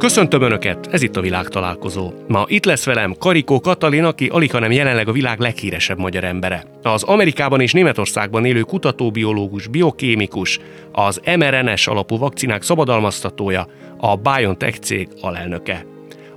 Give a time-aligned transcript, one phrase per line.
[0.00, 2.12] Köszöntöm Önöket, ez itt a világ találkozó.
[2.28, 6.64] Ma itt lesz velem Karikó Katalin, aki alig hanem jelenleg a világ leghíresebb magyar embere.
[6.82, 10.58] Az Amerikában és Németországban élő kutatóbiológus, biokémikus,
[10.92, 13.66] az mRNS alapú vakcinák szabadalmaztatója,
[13.98, 15.86] a BioNTech cég alelnöke.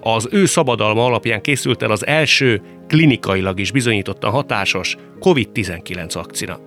[0.02, 6.59] Az ő szabadalma alapján készült el az első, klinikailag is bizonyítottan hatásos COVID-19 vakcina.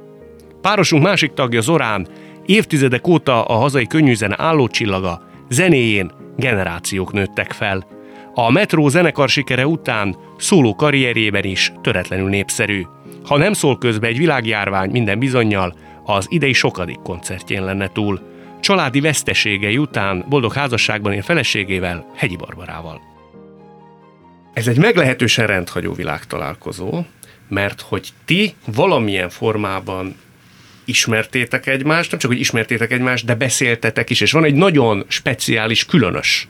[0.60, 2.08] Párosunk másik tagja Zorán,
[2.46, 7.86] évtizedek óta a hazai könnyűzene állócsillaga, zenéjén generációk nőttek fel.
[8.34, 12.82] A Metro zenekar sikere után szóló karrierjében is töretlenül népszerű.
[13.24, 18.20] Ha nem szól közbe egy világjárvány minden bizonyal, az idei sokadik koncertjén lenne túl.
[18.60, 23.00] Családi veszteségei után boldog házasságban él feleségével, Hegyi Barbarával.
[24.52, 27.02] Ez egy meglehetősen rendhagyó világtalálkozó,
[27.48, 30.16] mert hogy ti valamilyen formában
[30.86, 35.84] ismertétek egymást, nem csak, hogy ismertétek egymást, de beszéltetek is, és van egy nagyon speciális,
[35.84, 36.48] különös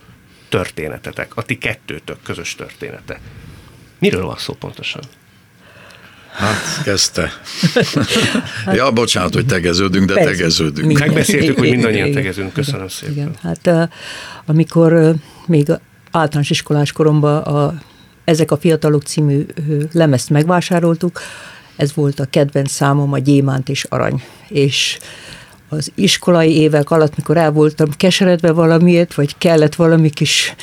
[0.48, 3.20] történetetek, a ti kettőtök közös története.
[3.98, 5.02] Miről van szó pontosan?
[6.32, 7.32] Hát, kezdte.
[8.72, 10.86] ja, bocsánat, hogy tegeződünk, de Persze, tegeződünk.
[10.86, 11.06] Minden.
[11.06, 12.52] Megbeszéltük, hogy mindannyian tegezünk.
[12.52, 13.14] Köszönöm szépen.
[13.14, 13.90] Igen, hát
[14.46, 15.14] amikor
[15.46, 15.66] még
[16.10, 17.80] általános iskolás koromban a,
[18.24, 19.46] ezek a fiatalok című
[19.92, 21.20] lemezt megvásároltuk,
[21.76, 24.22] ez volt a kedvenc számom, a gyémánt és arany.
[24.48, 24.98] És
[25.68, 30.54] az iskolai évek alatt, mikor el voltam keseredve valamiért, vagy kellett valami kis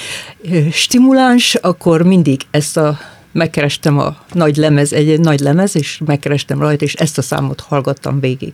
[0.72, 3.00] stimuláns, akkor mindig ezt a
[3.34, 7.60] megkerestem a nagy lemez, egy, egy nagy lemez, és megkerestem rajta, és ezt a számot
[7.60, 8.54] hallgattam végig.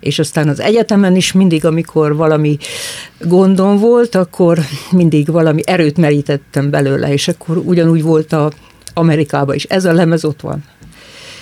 [0.00, 2.56] És aztán az egyetemen is mindig, amikor valami
[3.20, 4.58] gondom volt, akkor
[4.90, 8.50] mindig valami erőt merítettem belőle, és akkor ugyanúgy volt a
[8.94, 9.64] Amerikában is.
[9.64, 10.64] Ez a lemez ott van.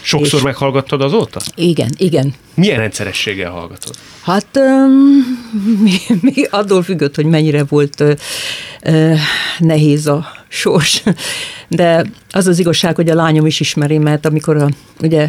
[0.02, 1.40] Sokszor és meghallgattad azóta?
[1.54, 2.34] Igen, igen.
[2.54, 3.94] Milyen rendszerességgel hallgatod?
[4.22, 5.22] Hát um,
[5.84, 9.18] mi, mi attól függött, hogy mennyire volt uh,
[9.58, 11.02] nehéz a sors.
[11.68, 14.68] De az az igazság, hogy a lányom is ismeri, mert amikor a,
[15.02, 15.28] ugye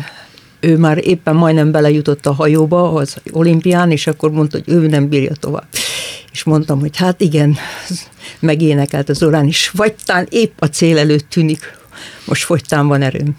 [0.60, 5.10] ő már éppen majdnem belejutott a hajóba az olimpián, és akkor mondta, hogy ő nem
[5.10, 5.68] bírja tovább.
[6.32, 7.58] És mondtam, hogy hát igen,
[8.40, 11.78] megénekelt az orán is, vagy tán épp a cél előtt tűnik,
[12.26, 13.36] most fogytán van erőm.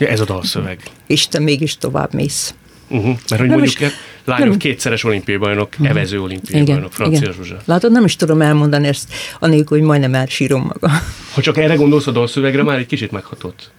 [0.00, 0.82] Ja, ez a dalszöveg.
[1.06, 2.54] És te mégis tovább mész.
[2.88, 3.06] Uh-huh.
[3.06, 3.92] Mert hogy nem mondjuk is,
[4.24, 5.88] lányok nem, kétszeres olimpiai bajnok, uh-huh.
[5.88, 7.32] evező olimpiai igen, bajnok, Francia igen.
[7.32, 7.56] Zsuzsa.
[7.64, 10.90] Látod, nem is tudom elmondani ezt, anélkül, hogy majdnem elsírom maga.
[11.34, 13.70] Ha csak erre gondolsz a dalszövegre, már egy kicsit meghatott.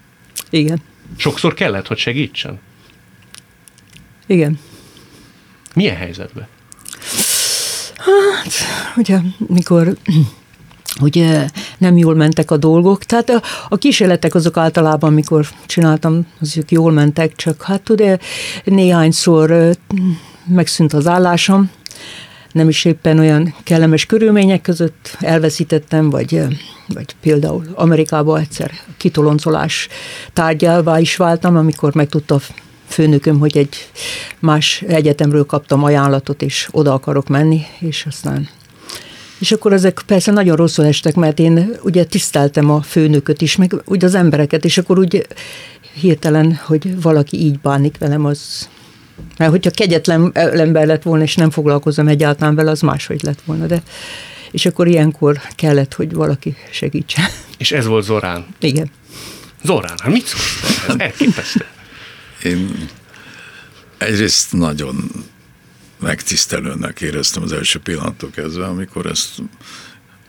[0.50, 0.82] Igen.
[1.18, 2.60] Sokszor kellett, hogy segítsen?
[4.28, 4.60] Igen.
[5.74, 6.48] Milyen helyzetben?
[7.98, 8.54] Hát,
[8.96, 9.98] ugye, mikor
[11.00, 11.28] hogy
[11.78, 13.04] nem jól mentek a dolgok.
[13.04, 18.18] Tehát a, a kísérletek azok általában, amikor csináltam, azok jól mentek, csak hát ugye
[18.64, 19.78] néhányszor
[20.48, 21.70] megszűnt az állásom,
[22.52, 26.42] nem is éppen olyan kellemes körülmények között elveszítettem, vagy,
[26.88, 29.88] vagy például Amerikában egyszer kitoloncolás
[30.34, 32.40] tárgyává is váltam, amikor megtudta
[32.88, 33.90] főnököm, hogy egy
[34.40, 38.50] más egyetemről kaptam ajánlatot, és oda akarok menni, és aztán
[39.42, 43.82] és akkor ezek persze nagyon rosszul estek, mert én ugye tiszteltem a főnököt is, meg
[43.86, 45.28] úgy az embereket, és akkor úgy
[45.94, 48.70] hirtelen, hogy valaki így bánik velem, az...
[49.38, 53.66] Mert hogyha kegyetlen ember lett volna, és nem foglalkozom egyáltalán vele, az máshogy lett volna,
[53.66, 53.84] de...
[54.52, 57.26] És akkor ilyenkor kellett, hogy valaki segítsen.
[57.58, 58.46] És ez volt Zorán?
[58.60, 58.92] Igen.
[59.64, 60.86] Zorán, hát mit szólsz?
[60.88, 61.66] Ez elképesztő.
[62.44, 62.90] Én
[63.98, 65.12] egyrészt nagyon
[66.02, 69.42] megtisztelőnek éreztem az első pillanattól kezdve, amikor ezt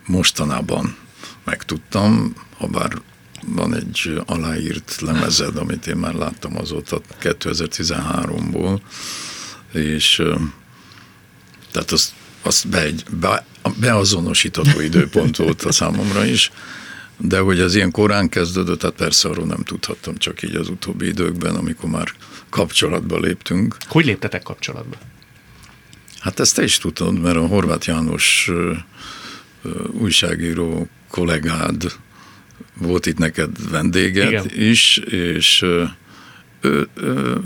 [0.06, 0.96] mostanában
[1.44, 2.92] megtudtam, ha bár
[3.46, 8.80] van egy aláírt lemezed, amit én már láttam azóta 2013-ból,
[9.72, 10.22] és
[11.70, 12.12] tehát azt,
[12.42, 12.90] azt be,
[13.20, 13.44] be,
[13.80, 16.50] beazonosítható időpont volt a számomra is,
[17.16, 21.06] de hogy ez ilyen korán kezdődött, tehát persze arról nem tudhattam, csak így az utóbbi
[21.06, 22.12] időkben, amikor már
[22.48, 23.76] kapcsolatba léptünk.
[23.88, 24.96] Hogy léptetek kapcsolatba?
[26.22, 28.50] Hát ezt te is tudod, mert a Horváth János
[29.92, 31.92] újságíró kollégád
[32.74, 34.50] volt itt neked vendéged Igen.
[34.54, 35.62] is, és
[36.60, 37.40] ő, ő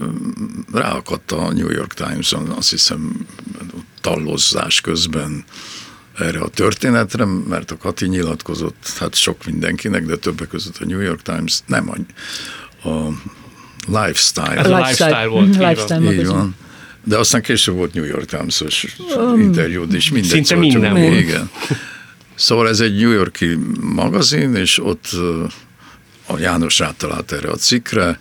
[0.73, 3.27] ráakadt a New York Times-on, azt hiszem
[4.01, 5.45] tallozzás közben
[6.19, 11.01] erre a történetre, mert a Kati nyilatkozott, hát sok mindenkinek, de többek között a New
[11.01, 11.91] York Times, nem
[12.83, 13.13] a, a
[13.87, 14.61] Lifestyle.
[14.61, 15.57] A Lifestyle volt.
[15.57, 16.57] Lifestyle így van.
[17.09, 20.11] De aztán később volt New York Times-os um, interjúd is.
[20.11, 21.21] Mindegy, szinte szóval minden volt.
[21.21, 21.51] Igen.
[22.35, 25.09] Szóval ez egy New Yorki magazin, és ott
[26.27, 28.19] a János rátalált erre a cikkre,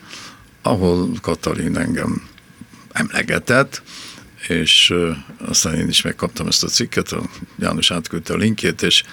[0.62, 2.22] ahol Katalin engem
[2.92, 3.82] emlegetett,
[4.48, 4.94] és
[5.46, 7.22] aztán én is megkaptam ezt a cikket, a
[7.60, 9.04] János átküldte a linkjét, és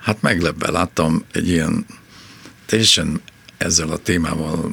[0.00, 1.86] hát meglepve láttam egy ilyen
[2.66, 3.20] teljesen
[3.58, 4.70] ezzel a témával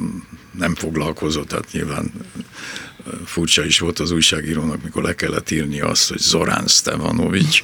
[0.58, 2.12] nem foglalkozott, tehát nyilván
[3.24, 7.62] furcsa is volt az újságírónak, mikor le kellett írni azt, hogy Zorán Stevanovics,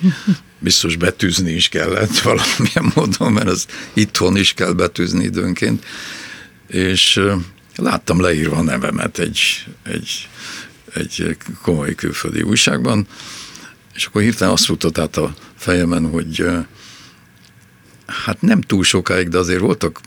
[0.58, 5.84] biztos betűzni is kellett valamilyen módon, mert az itthon is kell betűzni időnként,
[6.66, 7.20] és
[7.76, 10.28] láttam leírva a nevemet egy, egy,
[10.94, 13.06] egy komoly külföldi újságban,
[13.94, 16.46] és akkor hirtelen azt futott át a fejemen, hogy
[18.06, 20.00] hát nem túl sokáig, de azért voltak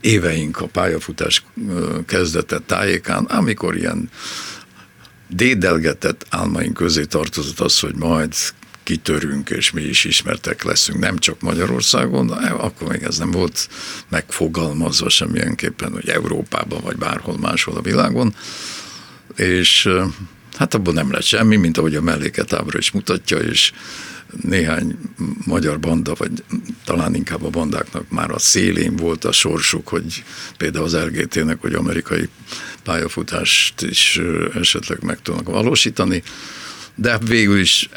[0.00, 1.44] éveink a pályafutás
[2.06, 4.10] kezdete tájékán, amikor ilyen
[5.34, 8.34] dédelgetett álmaink közé tartozott az, hogy majd
[8.82, 13.68] kitörünk, és mi is ismertek leszünk, nem csak Magyarországon, de akkor még ez nem volt
[14.08, 18.34] megfogalmazva semmilyenképpen, hogy Európában, vagy bárhol máshol a világon,
[19.36, 19.88] és
[20.56, 23.72] hát abban nem lett semmi, mint ahogy a melléket ábra is mutatja, és
[24.40, 24.98] néhány
[25.46, 26.44] magyar banda, vagy
[26.84, 30.24] talán inkább a bandáknak már a szélén volt a sorsuk, hogy
[30.56, 32.28] például az LGT-nek, hogy amerikai
[32.82, 34.20] pályafutást is
[34.54, 36.22] esetleg meg tudnak valósítani,
[36.94, 37.88] de végül is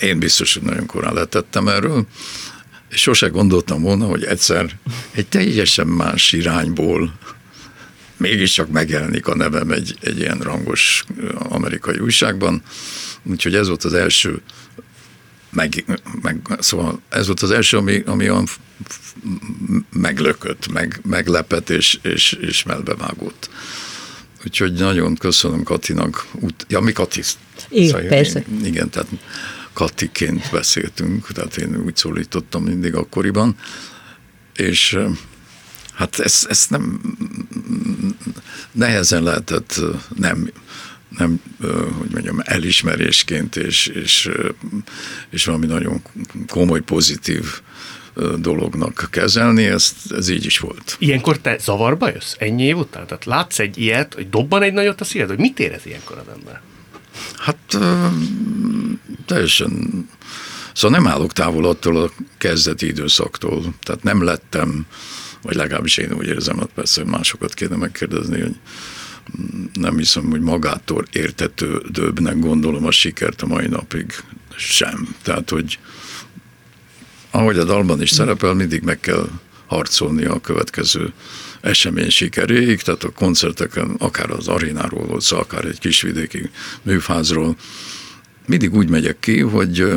[0.00, 2.06] én biztos, hogy nagyon korán letettem erről,
[2.90, 4.78] és sose gondoltam volna, hogy egyszer
[5.10, 7.18] egy teljesen más irányból
[8.16, 11.04] mégiscsak megjelenik a nevem egy, egy ilyen rangos
[11.38, 12.62] amerikai újságban,
[13.22, 14.40] úgyhogy ez volt az első
[15.50, 18.46] meg, meg, szóval ez volt az első, ami, ami olyan
[19.92, 23.50] meglökött, meg, meglepett és, és, és melbevágott.
[24.44, 26.26] Úgyhogy nagyon köszönöm Katinak.
[26.68, 27.22] Ja, mi Kati?
[27.68, 28.44] Igen, szóval persze.
[28.50, 29.08] Én, igen, tehát
[29.72, 33.56] Katiként beszéltünk, tehát én úgy szólítottam mindig akkoriban,
[34.56, 34.98] és
[35.94, 37.00] hát ezt, ezt nem
[38.72, 39.80] nehezen lehetett
[40.16, 40.50] nem
[41.18, 41.40] nem,
[41.98, 44.30] hogy mondjam, elismerésként és, és,
[45.30, 46.02] és valami nagyon
[46.46, 47.44] komoly, pozitív
[48.38, 50.96] dolognak kezelni, ezt, ez így is volt.
[50.98, 53.06] Ilyenkor te zavarba jössz ennyi év után?
[53.06, 56.32] Tehát látsz egy ilyet, hogy dobban egy nagyot a szíved, hogy mit érez ilyenkor az
[56.34, 56.60] ember?
[57.36, 57.78] Hát
[59.26, 59.90] teljesen,
[60.72, 64.86] szóval nem állok távol attól a kezdeti időszaktól, tehát nem lettem,
[65.42, 68.56] vagy legalábbis én úgy érzem, hogy persze másokat kéne megkérdezni, hogy
[69.72, 74.12] nem hiszem, hogy magától értetődőbbnek gondolom a sikert a mai napig
[74.56, 75.14] sem.
[75.22, 75.78] Tehát, hogy
[77.30, 79.28] ahogy a dalban is szerepel, mindig meg kell
[79.66, 81.12] harcolni a következő
[81.60, 86.50] esemény sikeréig, tehát a koncerteken, akár az arénáról volt szó, akár egy kisvidéki
[86.82, 87.56] műfázról,
[88.46, 89.92] mindig úgy megyek ki, hogy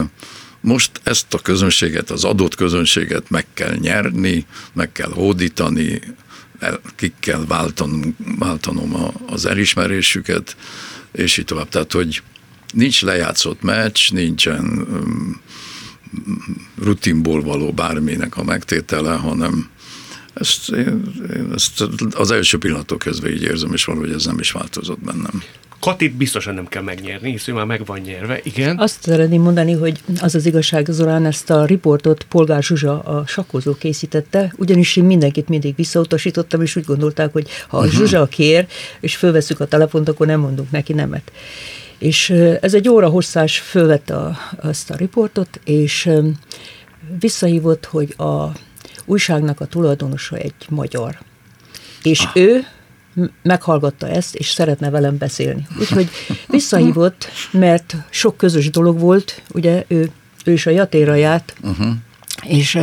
[0.62, 6.01] most ezt a közönséget, az adott közönséget meg kell nyerni, meg kell hódítani,
[6.95, 10.55] ki kell váltanom, váltanom az elismerésüket,
[11.11, 11.69] és így tovább.
[11.69, 12.21] Tehát, hogy
[12.73, 14.87] nincs lejátszott meccs, nincsen
[16.81, 19.69] rutinból való bárminek a megtétele, hanem
[20.33, 21.01] ezt, én,
[21.36, 25.44] én ezt az első pillanatok kezdve így érzem, és valahogy ez nem is változott bennem.
[25.80, 28.78] Katit biztosan nem kell megnyerni, hisz ő már meg van nyerve, igen.
[28.78, 33.74] Azt szeretném mondani, hogy az az igazság, Zorán ezt a riportot Polgár Zsuzsa, a sakkozó
[33.74, 37.95] készítette, ugyanis én mindenkit mindig visszautasítottam, és úgy gondolták, hogy ha a mhm.
[37.95, 38.68] Zsuzsa kér,
[39.00, 41.31] és fölveszük a telefont, akkor nem mondunk neki nemet.
[41.98, 42.30] És
[42.62, 46.10] ez egy óra hosszás fölvette a, azt a riportot, és
[47.19, 48.52] visszahívott, hogy a
[49.11, 51.19] újságnak a tulajdonosa egy magyar.
[52.03, 52.35] És ah.
[52.35, 52.65] ő
[53.41, 55.68] meghallgatta ezt, és szeretne velem beszélni.
[55.80, 56.09] Úgyhogy
[56.47, 60.11] visszahívott, mert sok közös dolog volt, ugye ő,
[60.45, 61.87] ő is a jatéra járt, uh-huh.
[62.44, 62.80] és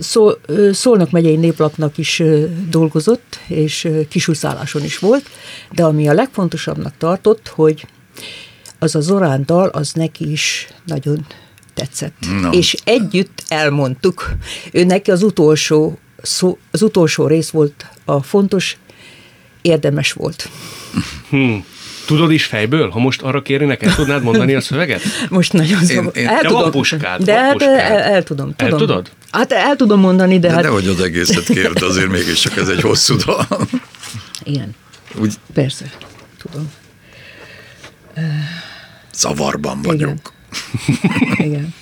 [0.00, 0.30] szó,
[0.72, 2.22] Szolnok megyei néplapnak is
[2.70, 5.28] dolgozott, és kisúszálláson is volt,
[5.70, 7.86] de ami a legfontosabbnak tartott, hogy
[8.78, 11.26] az a Zorán dal, az neki is nagyon
[11.74, 12.14] tetszett.
[12.40, 12.50] No.
[12.50, 14.32] És együtt elmondtuk.
[14.72, 18.76] Ő neki az utolsó, szó, az utolsó rész volt a fontos,
[19.62, 20.48] érdemes volt.
[21.28, 21.64] Hmm.
[22.06, 22.90] Tudod is fejből?
[22.90, 25.02] Ha most arra kérnének, el tudnád mondani a szöveget?
[25.28, 26.70] Most nagyon én, én, el tudom.
[26.70, 28.72] puskád, de hát el, el, tudom, tudom.
[28.72, 29.10] El tudod?
[29.30, 30.62] Hát el tudom mondani, de, de hát...
[30.62, 33.46] nehogy az egészet kérd, azért mégiscsak ez egy hosszú dal.
[34.42, 34.74] Igen.
[35.14, 35.34] Úgy...
[35.52, 35.90] Persze,
[36.38, 36.70] tudom.
[39.14, 40.00] Zavarban vagyok.
[40.00, 40.20] Igen.
[41.36, 41.74] Igen.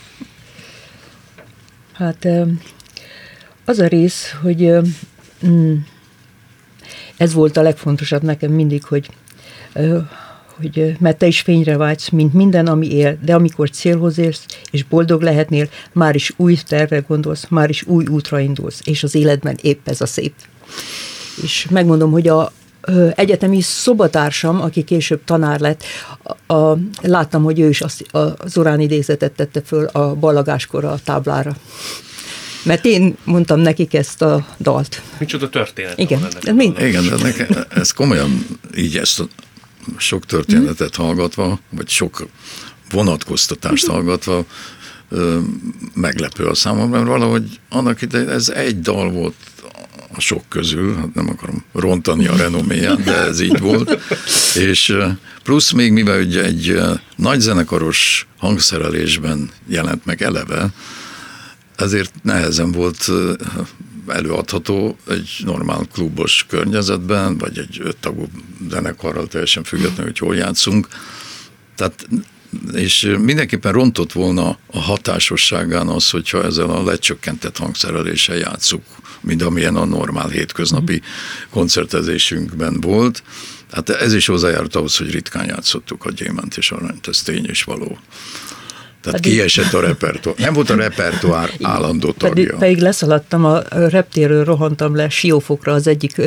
[1.92, 2.28] Hát
[3.64, 4.72] az a rész, hogy
[5.46, 5.76] mm,
[7.16, 9.10] ez volt a legfontosabb nekem mindig, hogy
[10.60, 14.84] hogy mert te is fényre vágysz, mint minden, ami él, de amikor célhoz érsz, és
[14.84, 19.58] boldog lehetnél, már is új tervre gondolsz, már is új útra indulsz, és az életben
[19.62, 20.34] épp ez a szép.
[21.42, 22.52] És megmondom, hogy a
[23.14, 25.82] egyetemi szobatársam, aki később tanár lett,
[26.46, 30.98] a, a, láttam, hogy ő is azt, a Zorán idézetet tette föl a ballagáskor a
[31.04, 31.56] táblára.
[32.62, 35.02] Mert én mondtam nekik ezt a dalt.
[35.18, 35.98] Micsoda történet.
[35.98, 36.80] Igen, van ennek ez mind-.
[36.80, 38.46] Igen, de nekem, ez komolyan
[38.76, 39.26] így ezt a
[39.96, 42.26] sok történetet hallgatva, vagy sok
[42.90, 44.44] vonatkoztatást hallgatva,
[45.08, 45.38] ö,
[45.94, 49.34] meglepő a számomra, mert valahogy annak idején ez egy dal volt
[50.14, 53.98] a sok közül, hát nem akarom rontani a renoméját, de ez így volt,
[54.54, 54.96] és
[55.42, 56.80] plusz még mivel ugye egy
[57.16, 60.68] nagy zenekaros hangszerelésben jelent meg eleve,
[61.76, 63.10] ezért nehezen volt
[64.06, 68.28] előadható egy normál klubos környezetben, vagy egy öttagú
[68.70, 70.88] zenekarral teljesen függetlenül, hogy hol játszunk.
[71.76, 72.08] Tehát
[72.72, 78.82] és mindenképpen rontott volna a hatásosságán az, hogyha ezzel a lecsökkentett hangszereléssel játszuk,
[79.20, 81.02] mint amilyen a normál hétköznapi
[81.50, 83.22] koncertezésünkben volt.
[83.72, 87.64] Hát ez is hozzájárult ahhoz, hogy ritkán játszottuk a gyémánt és aranyt, ez tény és
[87.64, 87.98] való.
[89.02, 90.36] Tehát Pedig- kiesett a repertoár.
[90.38, 92.58] Nem volt a repertoár állandó Pedig, tagja.
[92.58, 96.20] pedig leszaladtam a reptérről, rohantam le Siófokra az egyik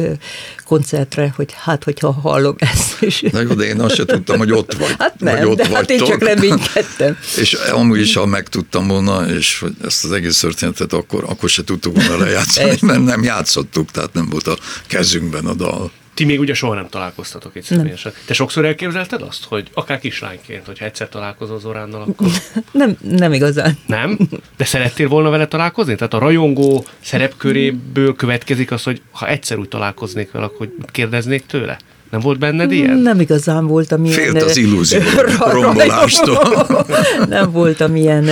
[0.65, 3.01] koncertre, hogy hát, hogyha hallom ezt.
[3.01, 4.95] És, Na jó, de én azt se tudtam, hogy ott vagy.
[4.97, 7.17] hát vagy nem, ott de hát én csak reménykedtem.
[7.37, 11.63] És amúgy is, ha megtudtam volna, és hogy ezt az egész történetet akkor, akkor se
[11.63, 15.91] tudtuk volna lejátszani, mert nem játszottuk, tehát nem volt a kezünkben a dal.
[16.13, 18.11] Ti még ugye soha nem találkoztatok itt személyesen.
[18.25, 22.27] Te sokszor elképzelted azt, hogy akár kislányként, hogyha egyszer találkozol Zoránnal, akkor
[22.71, 23.77] Nem, nem igazán.
[23.85, 24.17] nem?
[24.57, 25.95] De szerettél volna vele találkozni?
[25.95, 31.77] Tehát a rajongó szerepköréből következik az, hogy ha egyszer úgy találkoznék vele, akkor kérdeznék tőle?
[32.13, 32.97] Nem volt benned ilyen?
[32.97, 34.17] Nem igazán voltam ilyen...
[34.17, 35.01] Félt az illúzió
[35.51, 36.67] rombolástól.
[37.29, 38.29] nem voltam ilyen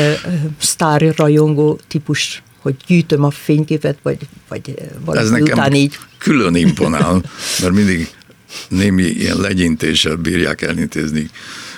[0.57, 5.97] sztár rajongó típus, hogy gyűjtöm a fényképet, vagy, vagy Ez valami nekem után így.
[6.17, 7.23] külön imponál,
[7.61, 8.09] mert mindig
[8.69, 11.29] némi ilyen legyintéssel bírják elintézni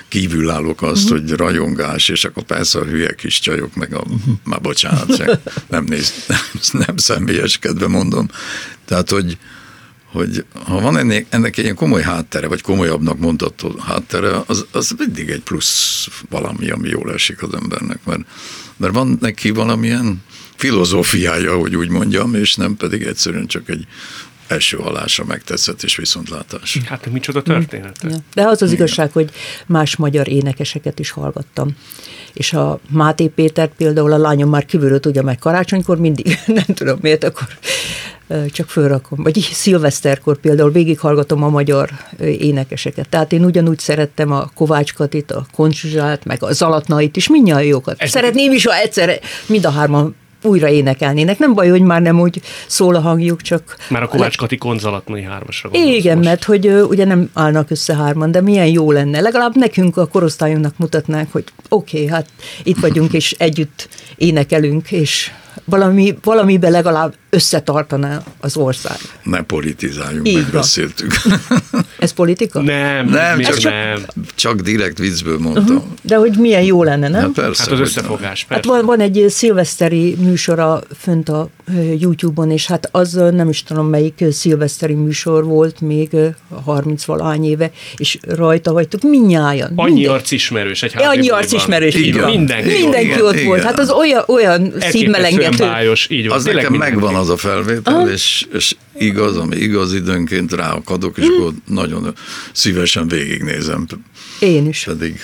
[0.07, 1.11] kívülállók azt, Mhm.
[1.13, 4.03] hogy rajongás, és akkor persze a hülye kis csajok, meg a,
[4.43, 6.39] már bocsánat, nem néz, nem,
[6.87, 8.27] nem személyeskedve mondom.
[8.85, 9.37] Tehát, hogy,
[10.05, 14.95] hogy ha van ennek, ennek egy ilyen komoly háttere, vagy komolyabbnak mondható háttere, az, az
[14.97, 18.21] mindig egy plusz valami, ami jól esik az embernek, mert,
[18.77, 20.21] mert van neki valamilyen
[20.55, 23.87] filozófiája, hogy úgy mondjam, és nem pedig egyszerűen csak egy
[24.47, 26.77] első hallásra megtetszett és viszontlátás.
[26.85, 27.97] Hát micsoda történet.
[28.01, 28.15] Ja.
[28.33, 29.29] De az az igazság, hogy
[29.65, 31.75] más magyar énekeseket is hallgattam.
[32.33, 36.97] És a Máté Pétert például a lányom már kívülről tudja meg karácsonykor, mindig, nem tudom
[37.01, 37.47] miért, akkor
[38.51, 39.23] csak fölrakom.
[39.23, 43.09] Vagy szilveszterkor például végighallgatom a magyar énekeseket.
[43.09, 47.95] Tehát én ugyanúgy szerettem a Kovács Katit, a Koncsuzsát, meg a Zalatnait is, mindjárt jókat.
[48.01, 51.39] Ez- Szeretném is, ha egyszer mind a hárman újra énekelnének.
[51.39, 53.77] Nem baj, hogy már nem úgy szól a hangjuk, csak...
[53.89, 56.27] Már a Kovács Kati konzalatnai hármasra gondolsz Igen, most.
[56.27, 59.19] mert hogy ugye nem állnak össze hárman, de milyen jó lenne.
[59.19, 62.27] Legalább nekünk a korosztályunknak mutatnánk, hogy oké, okay, hát
[62.63, 65.31] itt vagyunk, és együtt énekelünk, és
[65.65, 68.97] valami, valamiben legalább összetartaná az ország.
[69.23, 71.13] Ne politizáljunk, Így megbeszéltük.
[71.99, 72.61] Ez politika?
[72.61, 74.05] Nem, Nem, csak- nem.
[74.35, 75.93] Csak direkt viccből mondtam.
[76.01, 77.21] De hogy milyen jó lenne, nem?
[77.21, 77.63] Hát persze.
[77.63, 78.69] Hát az összefogás, Hát persze.
[78.69, 81.49] van, van egy szilveszteri műsora fönt a
[81.99, 86.27] YouTube-on, és hát az nem is tudom melyik szilveszteri műsor volt még ö,
[86.65, 89.71] 30 valahány éve, és rajta vagytok minnyájan.
[89.75, 92.29] Annyi arcismerős egy annyi arcismerős, Így van.
[92.29, 92.81] Mindenki.
[92.81, 93.63] Mindenki ott volt.
[93.63, 95.63] Hát az olyan, olyan Elképesztően szívmelengető.
[95.85, 96.37] bájos, így van.
[96.37, 96.93] Az nekem mindenki.
[96.95, 102.13] megvan az a felvétel, és, és igaz, ami igaz időnként ráakadok, és akkor nagyon
[102.51, 103.85] szívesen végignézem.
[104.39, 104.83] Én is.
[104.83, 105.19] Pedig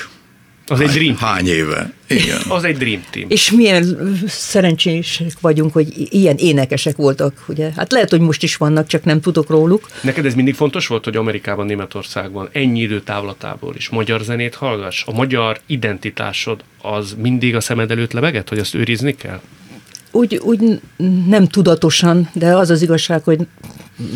[0.68, 1.18] Az egy dream.
[1.18, 1.94] hány éve.
[2.08, 2.40] Igen.
[2.58, 3.26] Az egy dream team.
[3.30, 7.72] És milyen szerencsések vagyunk, hogy ilyen énekesek voltak, ugye?
[7.76, 9.88] Hát lehet, hogy most is vannak, csak nem tudok róluk.
[10.02, 15.04] Neked ez mindig fontos volt, hogy Amerikában, Németországban ennyi idő távlatából is magyar zenét hallgass?
[15.06, 19.42] A magyar identitásod az mindig a szemed előtt lebegett, hogy azt őrizni kell?
[20.12, 20.82] Úgy, úgy
[21.28, 23.48] nem tudatosan, de az az igazság, hogy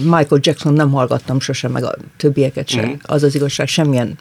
[0.03, 2.85] Michael Jackson nem hallgattam sosem, meg a többieket sem.
[2.85, 2.93] Mhm.
[3.01, 4.17] Az az igazság, semmilyen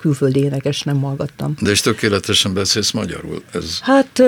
[0.00, 1.54] külföldi énekes nem hallgattam.
[1.60, 3.42] De és tökéletesen beszélsz magyarul.
[3.52, 4.22] Ez, Hát,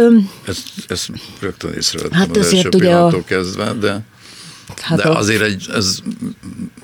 [0.46, 1.06] ez, ez
[1.40, 4.00] rögtön észrevettem Hát az azért első ugye a- pillanattól kezdve, de,
[4.80, 5.98] hát de a, azért egy, ez,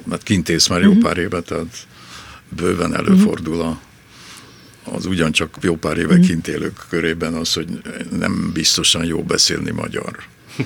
[0.04, 1.86] mert kintész már jó pár éve, tehát
[2.56, 3.78] bőven előfordul a,
[4.84, 7.66] az ugyancsak jó pár éve kint élők körében az, hogy
[8.18, 10.16] nem biztosan jó beszélni magyar.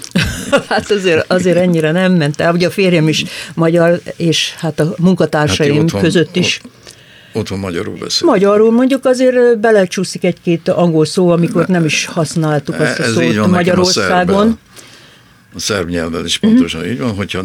[0.69, 2.55] hát azért, azért ennyire nem ment el.
[2.55, 6.61] Ugye a férjem is magyar, és hát a munkatársaim Hát otthon- között is.
[7.33, 8.29] Otthon magyarul beszél.
[8.29, 13.51] Magyarul mondjuk azért belecsúszik egy-két angol szó, amikor nem is használtuk azt a szót van
[13.51, 14.59] Magyarországon.
[15.55, 17.43] A szerb nyelven is pontosan így van, hogyha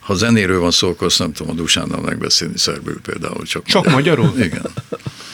[0.00, 3.44] ha zenéről van szó, akkor azt nem tudom a Dusánnal megbeszélni szerbül például.
[3.44, 4.32] Csak, Csak magyarul?
[4.36, 4.62] Igen.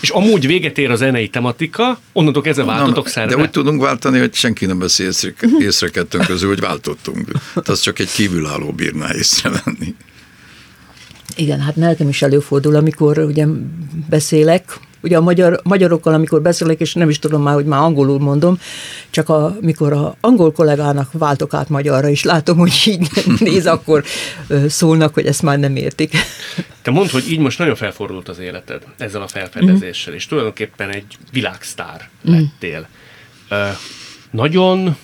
[0.00, 3.34] És amúgy véget ér a zenei tematika, onnantól kezdve váltotok szerve.
[3.34, 7.26] De úgy tudunk váltani, hogy senki nem veszi észre, észre kettőnk közül, hogy váltottunk.
[7.32, 9.94] Tehát az csak egy kívülálló bírná észrevenni.
[11.36, 13.46] Igen, hát nekem is előfordul, amikor ugye
[14.08, 18.18] beszélek, ugye a magyar, magyarokkal, amikor beszélek, és nem is tudom már, hogy már angolul
[18.18, 18.58] mondom,
[19.10, 24.04] csak a, mikor a angol kollégának váltok át magyarra, és látom, hogy így néz, akkor
[24.66, 26.16] szólnak, hogy ezt már nem értik.
[26.82, 30.16] Te mondd, hogy így most nagyon felfordult az életed ezzel a felfedezéssel, mm.
[30.16, 32.32] és tulajdonképpen egy világsztár mm.
[32.32, 32.88] lettél.
[33.50, 33.58] Uh,
[34.30, 34.96] nagyon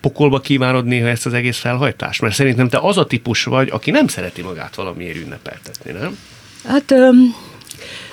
[0.00, 2.20] pokolba kívánod néha ezt az egész felhajtást?
[2.20, 6.18] Mert szerintem te az a típus vagy, aki nem szereti magát valamiért ünnepeltetni, nem?
[6.64, 7.34] Hát um,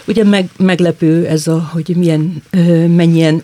[0.08, 2.44] ugye meg, meglepő ez a, hogy milyen,
[2.88, 3.44] mennyien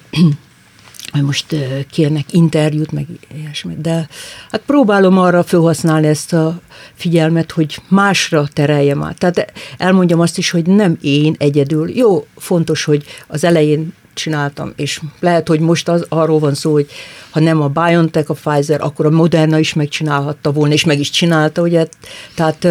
[1.22, 1.56] most
[1.92, 3.06] kérnek interjút, meg
[3.36, 4.08] ilyesmit, de
[4.52, 6.60] hát próbálom arra felhasználni ezt a
[6.94, 9.18] figyelmet, hogy másra tereljem át.
[9.18, 11.90] Tehát elmondjam azt is, hogy nem én egyedül.
[11.90, 16.90] Jó, fontos, hogy az elején csináltam, és lehet, hogy most az, arról van szó, hogy
[17.30, 21.10] ha nem a BioNTech, a Pfizer, akkor a Moderna is megcsinálhatta volna, és meg is
[21.10, 21.88] csinálta, ugye,
[22.36, 22.68] tehát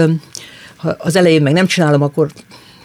[0.77, 2.31] ha az elején meg nem csinálom, akkor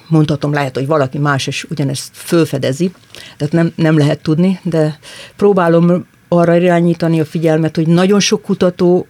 [0.08, 2.92] mondhatom, lehet, hogy valaki más is ugyanezt fölfedezi,
[3.38, 5.00] tehát nem, nem lehet tudni, de
[5.36, 9.08] próbálom arra irányítani a figyelmet, hogy nagyon sok kutató,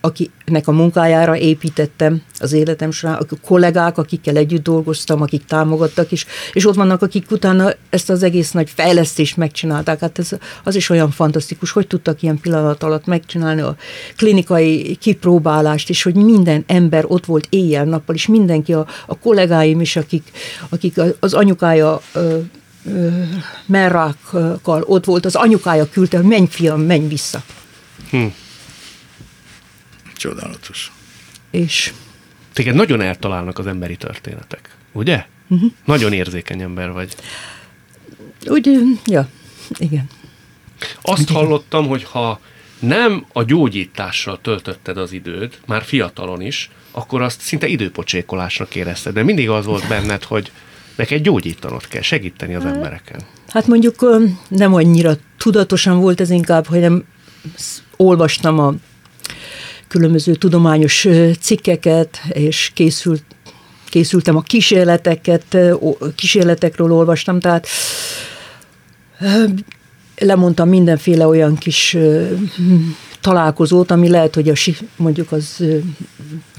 [0.00, 6.26] akinek a munkájára építettem az életem során, a kollégák, akikkel együtt dolgoztam, akik támogattak is,
[6.52, 10.00] és ott vannak, akik utána ezt az egész nagy fejlesztést megcsinálták.
[10.00, 10.30] Hát ez
[10.64, 13.76] az is olyan fantasztikus, hogy tudtak ilyen pillanat alatt megcsinálni a
[14.16, 19.96] klinikai kipróbálást, és hogy minden ember ott volt éjjel-nappal, és mindenki, a, a kollégáim is,
[19.96, 20.30] akik,
[20.68, 22.00] akik az anyukája
[23.66, 27.42] merrákkal ott volt, az anyukája küldte, menj fiam, menj vissza.
[28.10, 28.26] Hm.
[30.22, 30.92] Csodálatos.
[31.50, 31.92] És...
[32.52, 35.26] Téged nagyon eltalálnak az emberi történetek, ugye?
[35.48, 35.70] Uh-huh.
[35.84, 37.14] Nagyon érzékeny ember vagy.
[38.46, 38.70] Úgy,
[39.04, 39.28] ja,
[39.78, 40.06] igen.
[41.02, 41.34] Azt igen.
[41.34, 42.40] hallottam, hogy ha
[42.78, 49.14] nem a gyógyítással töltötted az időd, már fiatalon is, akkor azt szinte időpocsékolásnak érezted.
[49.14, 50.50] De mindig az volt benned, hogy
[50.96, 53.20] Neked gyógyítanod kell, segíteni az embereken.
[53.48, 54.06] Hát mondjuk
[54.48, 57.04] nem annyira tudatosan volt ez inkább, hogy nem
[57.96, 58.74] olvastam a
[59.92, 61.08] különböző tudományos
[61.40, 63.24] cikkeket, és készült,
[63.88, 65.56] készültem a kísérleteket,
[66.14, 67.66] kísérletekről olvastam, tehát
[70.18, 71.96] lemondtam mindenféle olyan kis
[73.22, 74.54] találkozót, ami lehet, hogy a,
[74.96, 75.64] mondjuk az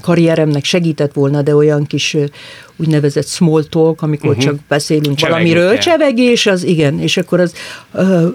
[0.00, 2.16] karrieremnek segített volna, de olyan kis
[2.76, 4.44] úgynevezett small talk, amikor uh-huh.
[4.44, 5.78] csak beszélünk Csevegünk valamiről, el.
[5.78, 7.54] csevegés, az igen, és akkor az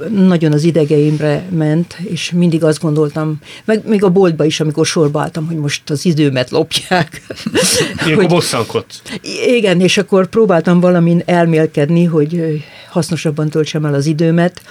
[0.10, 5.22] nagyon az idegeimre ment, és mindig azt gondoltam, meg még a boltba is, amikor sorba
[5.22, 7.22] álltam, hogy most az időmet lopják.
[8.06, 9.02] Ilyenkor bosszankodsz.
[9.48, 14.62] Igen, és akkor próbáltam valamin elmélkedni, hogy hasznosabban töltsem el az időmet,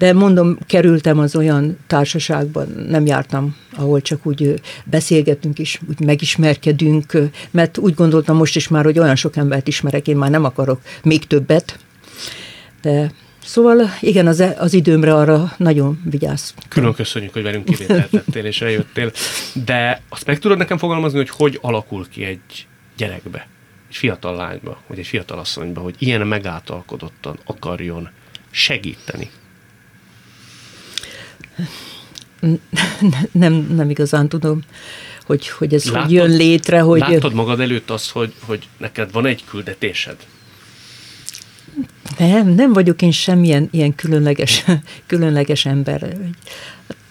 [0.00, 7.12] de mondom, kerültem az olyan társaságban, nem jártam, ahol csak úgy beszélgetünk is, úgy megismerkedünk,
[7.50, 10.80] mert úgy gondoltam most is már, hogy olyan sok embert ismerek, én már nem akarok
[11.02, 11.78] még többet,
[12.82, 13.10] de
[13.44, 16.54] Szóval igen, az, az időmre arra nagyon vigyáz.
[16.68, 19.12] Külön köszönjük, hogy velünk kivételtettél és eljöttél.
[19.64, 23.48] De azt meg tudod nekem fogalmazni, hogy hogy alakul ki egy gyerekbe,
[23.88, 28.08] egy fiatal lányba, vagy egy fiatal asszonyba, hogy ilyen megáltalkodottan akarjon
[28.50, 29.30] segíteni
[33.32, 34.60] nem, nem igazán tudom,
[35.26, 36.80] hogy, hogy ez látod, hogy jön létre.
[36.80, 37.00] Hogy...
[37.00, 40.16] Láttad magad előtt azt, hogy, hogy neked van egy küldetésed?
[42.18, 44.64] Nem, nem vagyok én semmilyen ilyen különleges,
[45.06, 46.16] különleges ember.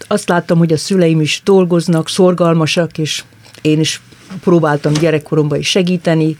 [0.08, 3.24] Azt láttam, hogy a szüleim is dolgoznak, szorgalmasak, és
[3.62, 4.02] én is
[4.42, 6.38] próbáltam gyerekkoromban is segíteni,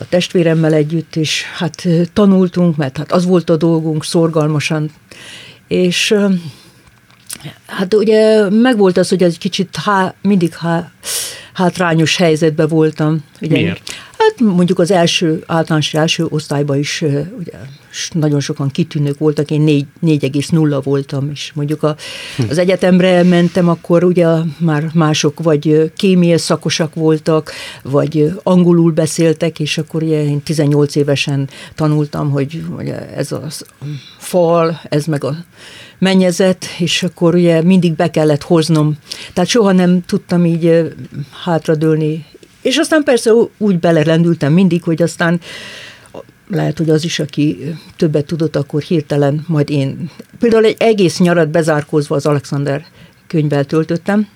[0.00, 4.90] a testvéremmel együtt, és hát tanultunk, mert hát az volt a dolgunk szorgalmasan,
[5.68, 6.14] és
[7.66, 10.90] Hát ugye megvolt az, hogy egy kicsit há, mindig há,
[11.52, 13.24] hátrányos helyzetben voltam.
[13.40, 13.82] Ugye, Miért?
[14.18, 17.04] Hát mondjuk az első, általános első osztályban is
[17.38, 17.52] ugye,
[18.12, 21.96] nagyon sokan kitűnők voltak, én 4,0 voltam, és mondjuk a,
[22.36, 22.42] hm.
[22.48, 24.26] az egyetemre mentem, akkor ugye
[24.58, 31.48] már mások vagy kémia szakosak voltak, vagy angolul beszéltek, és akkor ugye én 18 évesen
[31.74, 33.46] tanultam, hogy ugye ez a
[34.18, 35.36] fal, ez meg a
[35.98, 38.96] mennyezet, és akkor ugye mindig be kellett hoznom.
[39.32, 40.92] Tehát soha nem tudtam így
[41.44, 42.24] hátradőlni.
[42.62, 45.40] És aztán persze úgy belerendültem mindig, hogy aztán
[46.50, 50.10] lehet, hogy az is, aki többet tudott, akkor hirtelen majd én.
[50.38, 52.84] Például egy egész nyarat bezárkózva az Alexander
[53.26, 54.28] könyvvel töltöttem,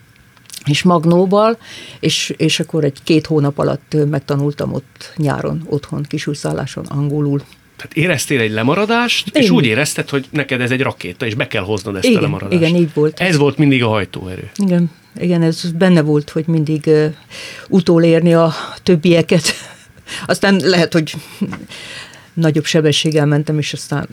[0.65, 1.59] és Magnóval,
[2.01, 7.43] és, és akkor egy két hónap alatt megtanultam ott nyáron, otthon, kisúszálláson angolul.
[7.83, 9.43] Tehát éreztél egy lemaradást, Én.
[9.43, 12.21] és úgy érezted, hogy neked ez egy rakéta, és be kell hoznod ezt igen, a
[12.21, 12.63] lemaradást.
[12.63, 13.21] Igen, így volt.
[13.21, 14.51] Ez volt mindig a hajtóerő.
[14.57, 14.91] Igen,
[15.21, 17.13] igen, ez benne volt, hogy mindig uh,
[17.69, 19.53] utolérni a többieket.
[20.27, 21.15] Aztán lehet, hogy
[22.35, 24.09] nagyobb sebességgel mentem, és aztán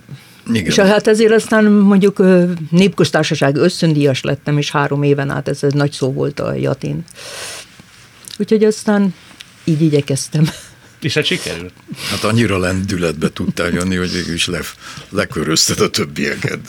[0.52, 0.66] igen.
[0.66, 2.24] És hát ezért aztán mondjuk
[2.70, 7.04] népköztársaság összöndíjas lettem, és három éven át ez, ez nagy szó volt a jatin.
[8.38, 9.14] Úgyhogy aztán
[9.64, 10.50] így igyekeztem.
[11.02, 11.74] És hát sikerült.
[12.10, 14.60] Hát annyira lendületbe tudtál jönni, hogy végül is le,
[15.10, 16.60] lekörözted a többieket.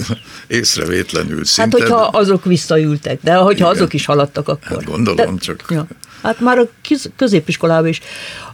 [0.46, 1.78] Észrevétlenül szinte.
[1.78, 3.76] Hát, hogyha azok visszaültek, de hogyha Igen.
[3.76, 4.76] azok is haladtak, akkor.
[4.76, 5.64] Hát gondolom, de, csak...
[5.68, 5.86] Ja.
[6.22, 6.68] Hát már a
[7.16, 8.00] középiskolában is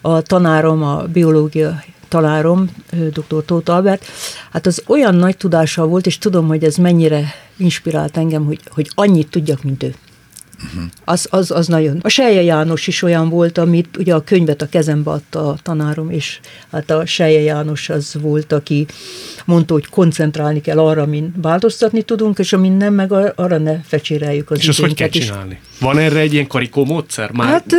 [0.00, 2.70] a tanárom, a biológia tanárom,
[3.12, 3.44] dr.
[3.44, 4.06] Tóth Albert,
[4.52, 8.90] hát az olyan nagy tudással volt, és tudom, hogy ez mennyire inspirált engem, hogy, hogy
[8.94, 9.94] annyit tudjak, mint ő.
[10.64, 10.90] Uh-huh.
[11.04, 11.98] Az, az, az nagyon.
[12.02, 16.10] A Selje János is olyan volt, amit ugye a könyvet a kezembe adta a tanárom,
[16.10, 16.40] és
[16.72, 18.86] hát a Selje János az volt, aki
[19.44, 24.50] mondta, hogy koncentrálni kell arra, amin változtatni tudunk, és amin nem, meg arra ne fecséreljük
[24.50, 25.60] az És azt hogy kell csinálni?
[25.80, 27.30] Van erre egy ilyen karikó módszer?
[27.30, 27.74] Már hát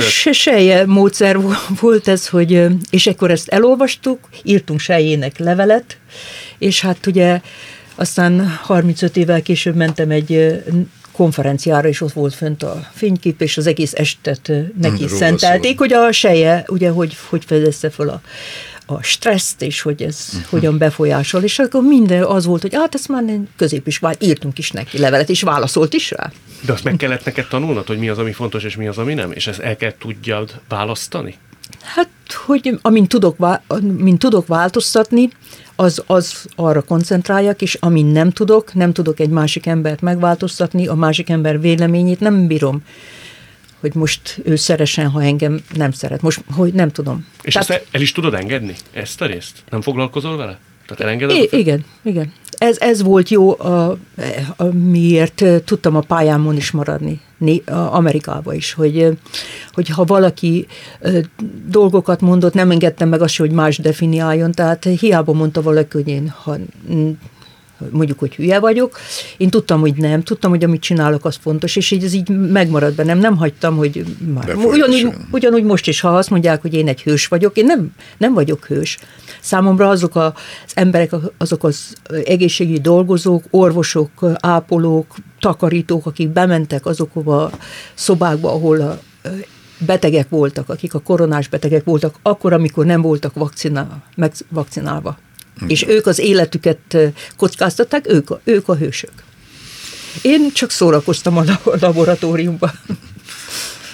[0.00, 1.38] se, Selje módszer
[1.80, 5.98] volt ez, hogy, és ekkor ezt elolvastuk, írtunk Seljének levelet,
[6.58, 7.40] és hát ugye
[7.94, 10.62] aztán 35 évvel később mentem egy
[11.12, 15.86] konferenciára, és ott volt fönt a fénykép, és az egész estet neki Róla szentelték, szól.
[15.86, 18.20] hogy a seje, ugye, hogy, hogy fedezte fel a,
[18.86, 20.50] a stresszt, és hogy ez uh-huh.
[20.50, 23.24] hogyan befolyásol, és akkor minden az volt, hogy hát ezt már
[23.56, 26.32] középiskolán írtunk is neki levelet, és válaszolt is rá.
[26.60, 29.14] De azt meg kellett neked tanulnod, hogy mi az, ami fontos, és mi az, ami
[29.14, 31.38] nem, és ezt el kell tudjad választani?
[31.82, 32.08] Hát,
[32.46, 35.30] hogy amint tudok, amint tudok változtatni,
[35.76, 40.94] az, az arra koncentráljak, és amin nem tudok, nem tudok egy másik embert megváltoztatni, a
[40.94, 42.82] másik ember véleményét nem bírom
[43.80, 46.22] hogy most ő szeresen, ha engem nem szeret.
[46.22, 47.26] Most, hogy nem tudom.
[47.42, 49.62] És Tehát, ezt el is tudod engedni, ezt a részt?
[49.70, 50.58] Nem foglalkozol vele?
[50.86, 51.36] Tehát elengeded?
[51.36, 52.32] I- igen, igen.
[52.60, 53.90] Ez, ez volt jó, a,
[54.56, 57.20] a, miért tudtam a pályámon is maradni,
[57.66, 59.18] Amerikába is, hogy,
[59.72, 60.66] hogy ha valaki
[61.66, 66.34] dolgokat mondott, nem engedtem meg azt, hogy más definiáljon, tehát hiába mondta valaki, hogy én
[66.42, 66.56] ha
[67.90, 68.98] mondjuk, hogy hülye vagyok.
[69.36, 72.94] Én tudtam, hogy nem, tudtam, hogy amit csinálok, az fontos, és így ez így megmaradt
[72.94, 73.18] bennem.
[73.18, 74.54] Nem hagytam, hogy már.
[74.54, 78.34] Ugyanúgy, ugyanúgy most is, ha azt mondják, hogy én egy hős vagyok, én nem, nem
[78.34, 78.98] vagyok hős.
[79.40, 80.32] Számomra azok az
[80.74, 87.50] emberek, azok az egészségügyi dolgozók, orvosok, ápolók, takarítók, akik bementek azokba a
[87.94, 88.98] szobákba, ahol a
[89.86, 95.18] betegek voltak, akik a koronás betegek voltak, akkor, amikor nem voltak vakcina, megvakcinálva
[95.66, 96.96] és ők az életüket
[97.36, 99.12] kockáztatták, ők a, ők a hősök.
[100.22, 102.70] Én csak szórakoztam a laboratóriumban.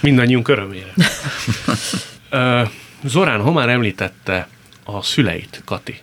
[0.01, 0.95] Mindannyiunk örömére.
[3.05, 4.49] Zorán Homár említette
[4.85, 6.01] a szüleit, Kati.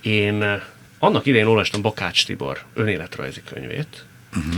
[0.00, 0.60] Én
[0.98, 4.04] annak idején olvastam Bakács Tibor önéletrajzi könyvét,
[4.36, 4.54] uh-huh.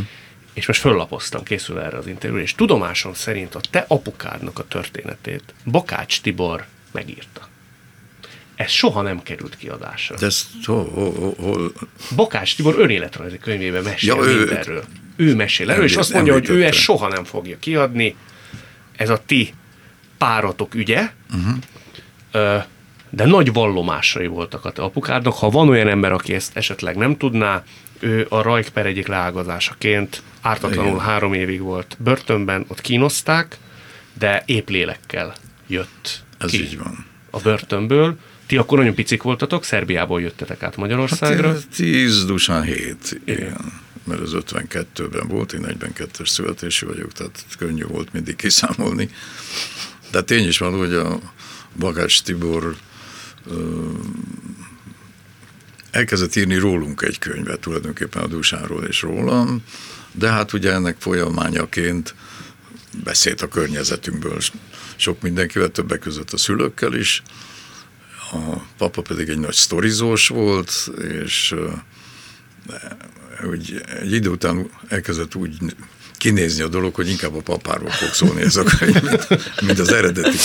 [0.52, 5.54] és most föllapoztam, készül erre az interjú, és tudomásom szerint a te apukádnak a történetét
[5.64, 7.48] Bakács Tibor megírta
[8.56, 10.16] ez soha nem került kiadásra.
[10.16, 11.72] De ez hol, hol, hol?
[12.16, 14.84] Bakás Tibor önéletrajzi könyvében mesél ja, mindenről.
[15.16, 18.16] Ő, ő mesél erről, és azt mondja, hogy ő ezt soha nem fogja kiadni.
[18.96, 19.54] Ez a ti
[20.18, 22.64] páratok ügye, uh-huh.
[23.10, 25.34] de nagy vallomásai voltak a te apukádnak.
[25.34, 27.64] Ha van olyan ember, aki ezt esetleg nem tudná,
[27.98, 31.04] ő a Rajkper egyik leágazásaként ártatlanul Igen.
[31.04, 33.58] három évig volt börtönben, ott kínozták,
[34.18, 35.34] de épp lélekkel
[35.66, 37.06] jött Ez ki így van.
[37.30, 38.16] a börtönből,
[38.52, 41.48] ti akkor nagyon picik voltatok, Szerbiából jöttetek át Magyarországra.
[41.48, 43.38] Hát 10, dusán 7, igen.
[43.38, 43.72] igen.
[44.04, 49.10] Mert az 52-ben volt, én 42-es születésű vagyok, tehát könnyű volt mindig kiszámolni.
[50.10, 51.20] De tény is van, hogy a
[51.78, 52.76] Bakács Tibor
[55.90, 59.62] elkezdett írni rólunk egy könyvet, tulajdonképpen a Dusánról és rólam,
[60.12, 62.14] de hát ugye ennek folyamányaként
[63.04, 64.38] beszélt a környezetünkből
[64.96, 67.22] sok mindenkivel, többek között a szülőkkel is,
[68.32, 70.90] a papa pedig egy nagy sztorizós volt,
[71.24, 71.54] és
[73.40, 75.56] hogy egy idő után elkezdett úgy
[76.16, 79.28] kinézni a dolog, hogy inkább a papáról fog szólni ez a könyv, mint,
[79.60, 80.36] mint az eredeti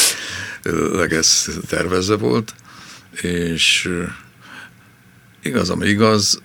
[0.91, 2.53] leges tervezve volt,
[3.21, 3.89] és
[5.41, 6.41] igaz, ami igaz,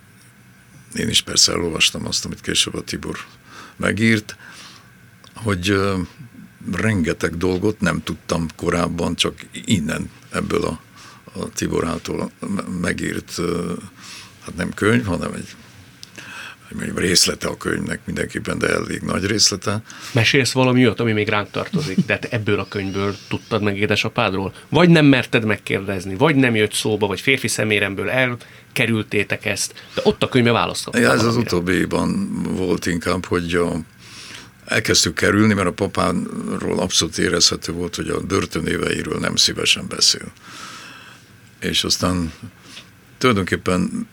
[0.94, 3.18] én is persze elolvastam azt, amit később a Tibor
[3.76, 4.36] megírt,
[5.34, 5.80] hogy
[6.72, 10.80] rengeteg dolgot nem tudtam korábban, csak innen, ebből a
[11.32, 12.30] a Tibor által
[12.80, 13.32] megírt,
[14.44, 15.54] hát nem könyv, hanem egy
[16.78, 19.82] hogy részlete a könyvnek mindenképpen, de elég nagy részlete.
[20.12, 24.52] Mesélsz valami olyat, ami még ránk tartozik, de te ebből a könyvből tudtad meg édesapádról?
[24.68, 30.22] Vagy nem merted megkérdezni, vagy nem jött szóba, vagy férfi szeméremből elkerültétek ezt, de ott
[30.22, 30.96] a könyve választott.
[30.96, 33.72] Ja, ez az utóbbiban volt inkább, hogy a,
[34.66, 40.32] elkezdtük kerülni, mert a papáról abszolút érezhető volt, hogy a börtönéveiről nem szívesen beszél.
[41.62, 42.32] És aztán
[43.18, 44.08] tulajdonképpen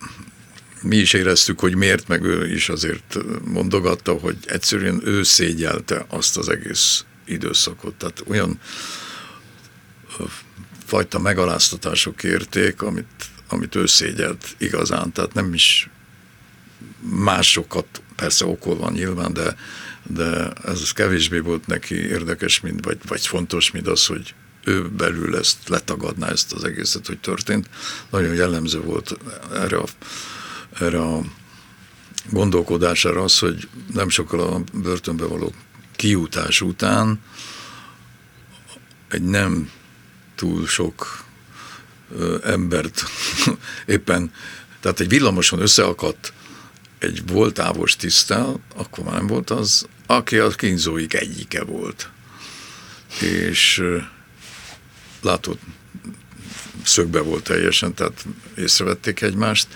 [0.81, 6.37] mi is éreztük, hogy miért, meg ő is azért mondogatta, hogy egyszerűen ő szégyelte azt
[6.37, 7.93] az egész időszakot.
[7.95, 8.59] Tehát olyan
[10.85, 15.11] fajta megaláztatások érték, amit, amit ő szégyelt igazán.
[15.11, 15.89] Tehát nem is
[16.99, 19.55] másokat persze okol van nyilván, de,
[20.03, 25.37] de ez kevésbé volt neki érdekes, mint, vagy, vagy fontos, mint az, hogy ő belül
[25.37, 27.69] ezt letagadná ezt az egészet, hogy történt.
[28.09, 29.17] Nagyon jellemző volt
[29.53, 29.85] erre a
[30.79, 31.21] erre a
[32.31, 35.53] gondolkodására az, hogy nem sokkal a börtönbe való
[35.95, 37.19] kiutás után
[39.09, 39.71] egy nem
[40.35, 41.23] túl sok
[42.43, 43.03] embert
[43.85, 44.31] éppen,
[44.79, 46.33] tehát egy villamoson összeakadt
[46.99, 52.09] egy volt távos tisztel, akkor már nem volt az, aki a kínzóik egyike volt.
[53.21, 53.83] És
[55.21, 55.57] látod,
[56.83, 58.25] szögbe volt teljesen, tehát
[58.57, 59.67] észrevették egymást,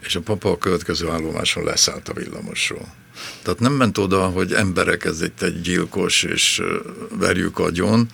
[0.00, 2.94] és a papa a következő állomáson leszállt a villamosról.
[3.42, 6.62] Tehát nem ment oda, hogy emberek, ez itt egy gyilkos, és
[7.10, 8.08] verjük agyon,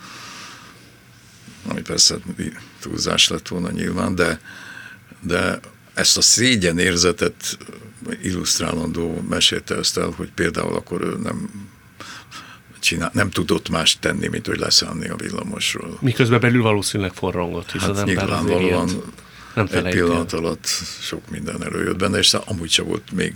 [1.67, 2.15] ami persze
[2.81, 4.39] túlzás lett volna nyilván, de,
[5.21, 5.59] de
[5.93, 7.57] ezt a szégyen érzetet
[8.21, 11.49] illusztrálandó mesélte ezt el, hogy például akkor ő nem
[12.85, 15.97] csinál, nem tudott más tenni, mint hogy leszállni a villamosról.
[16.01, 18.89] Miközben belül valószínűleg forrongott, hisz hát az ember nyilvánvalóan
[19.53, 20.65] nem egy pillanat alatt
[21.01, 23.33] sok minden előjött benne, és amúgy sem volt még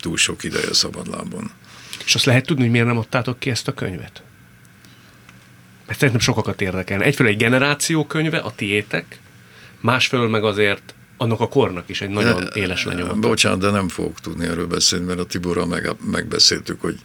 [0.00, 1.50] túl sok ideje szabadlábon.
[2.04, 4.22] És azt lehet tudni, hogy miért nem adtátok ki ezt a könyvet?
[5.86, 7.02] Mert szerintem sokakat érdekel.
[7.02, 9.20] Egyfelől egy generáció könyve, a tiétek,
[9.80, 13.20] másfelől meg azért annak a kornak is egy nagyon de, éles lenyomat.
[13.20, 16.98] Bocsánat, de nem fogok tudni erről beszélni, mert a Tiborral meg, megbeszéltük, hogy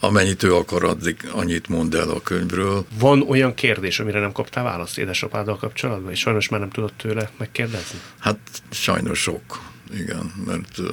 [0.00, 2.86] amennyit ő akar, addig annyit mond el a könyvről.
[2.98, 7.30] Van olyan kérdés, amire nem kaptál választ édesapáddal kapcsolatban, és sajnos már nem tudott tőle
[7.38, 7.98] megkérdezni?
[8.18, 8.38] Hát
[8.70, 9.60] sajnos sok,
[9.94, 10.86] igen, mert uh,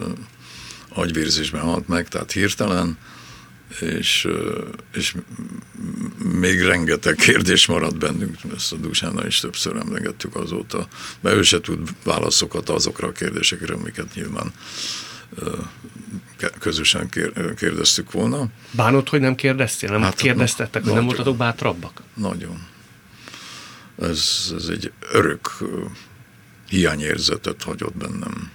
[0.89, 2.97] agyvérzésben halt meg, tehát hirtelen,
[3.79, 4.27] és,
[4.93, 5.15] és
[6.39, 10.87] még rengeteg kérdés maradt bennünk, ezt a Dusánnal is többször emlegettük azóta,
[11.19, 14.53] mert ő se tud válaszokat azokra a kérdésekre, amiket nyilván
[16.59, 17.09] közösen
[17.55, 18.47] kérdeztük volna.
[18.71, 19.91] Bánod, hogy nem kérdeztél?
[19.91, 22.01] Nem hát, kérdeztettek, hogy nem voltatok bátrabbak?
[22.13, 22.67] Nagyon.
[24.01, 25.49] Ez, ez egy örök
[26.69, 28.51] hiányérzetet hagyott bennem.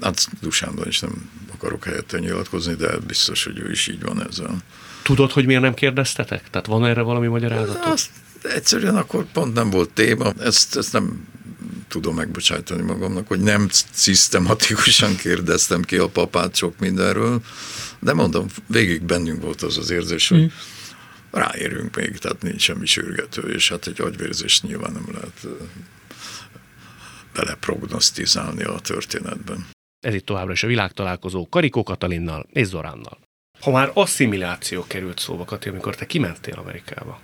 [0.00, 4.56] Hát Dusánban is nem akarok helyette nyilatkozni, de biztos, hogy ő is így van ezzel.
[5.02, 6.50] Tudod, hogy miért nem kérdeztetek?
[6.50, 7.84] Tehát van erre valami magyarázat?
[7.84, 8.10] Azt
[8.42, 10.32] egyszerűen akkor pont nem volt téma.
[10.38, 11.26] Ezt, ezt nem
[11.88, 17.42] tudom megbocsájtani magamnak, hogy nem szisztematikusan kérdeztem ki a papát sok mindenről,
[17.98, 20.46] de mondom, végig bennünk volt az az érzés, hogy mm.
[21.30, 25.46] ráérünk még, tehát nincs semmi sürgető, és hát egy agyvérzést nyilván nem lehet
[27.32, 29.66] beleprognosztizálni a történetben.
[30.00, 33.18] Ez itt továbbra is a világtalálkozó Karikó Katalinnal és Zoránnal.
[33.60, 37.20] Ha már asszimiláció került szóba, Kati, amikor te kimentél Amerikába,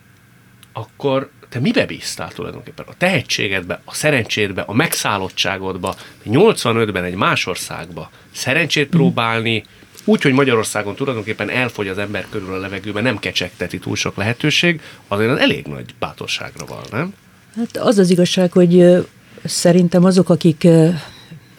[0.72, 2.84] akkor te mibe bíztál tulajdonképpen?
[2.88, 9.64] A tehetségedbe, a szerencsédbe, a megszállottságodba, 85-ben egy más országba szerencsét próbálni,
[10.04, 14.80] úgy, hogy Magyarországon tulajdonképpen elfogy az ember körül a levegőben, nem kecsegteti túl sok lehetőség,
[15.08, 17.14] azért az elég nagy bátorságra van, nem?
[17.56, 19.06] Hát az az igazság, hogy
[19.44, 20.66] szerintem azok, akik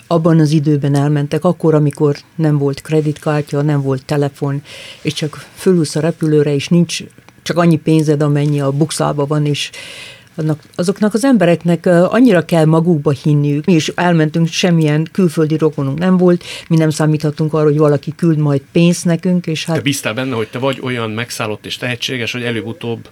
[0.08, 4.63] abban az időben elmentek, akkor, amikor nem volt kreditkártya, nem volt telefon,
[5.02, 7.04] és csak fölülsz a repülőre, és nincs
[7.41, 9.69] csak annyi pénzed, amennyi a bukszába van, és
[10.36, 13.65] annak, azoknak az embereknek annyira kell magukba hinniük.
[13.65, 18.38] Mi is elmentünk, semmilyen külföldi rokonunk nem volt, mi nem számíthatunk arra, hogy valaki küld
[18.38, 19.47] majd pénzt nekünk.
[19.47, 23.10] És hát, te bíztál benne, hogy te vagy olyan megszállott és tehetséges, hogy előbb-utóbb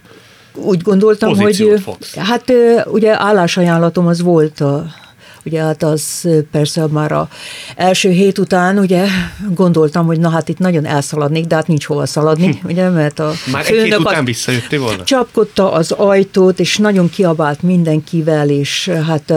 [0.54, 2.14] úgy gondoltam, hogy fogsz.
[2.14, 2.52] hát
[2.86, 4.86] ugye állásajánlatom az volt a
[5.48, 7.28] Ugye hát az persze már a
[7.76, 9.06] első hét után ugye
[9.54, 12.68] gondoltam, hogy na hát itt nagyon elszaladnék, de hát nincs hova szaladni, hm.
[12.68, 15.04] ugye, mert a Már egy hét után visszajöttél volna?
[15.04, 19.32] Csapkodta az ajtót, és nagyon kiabált mindenkivel, és hát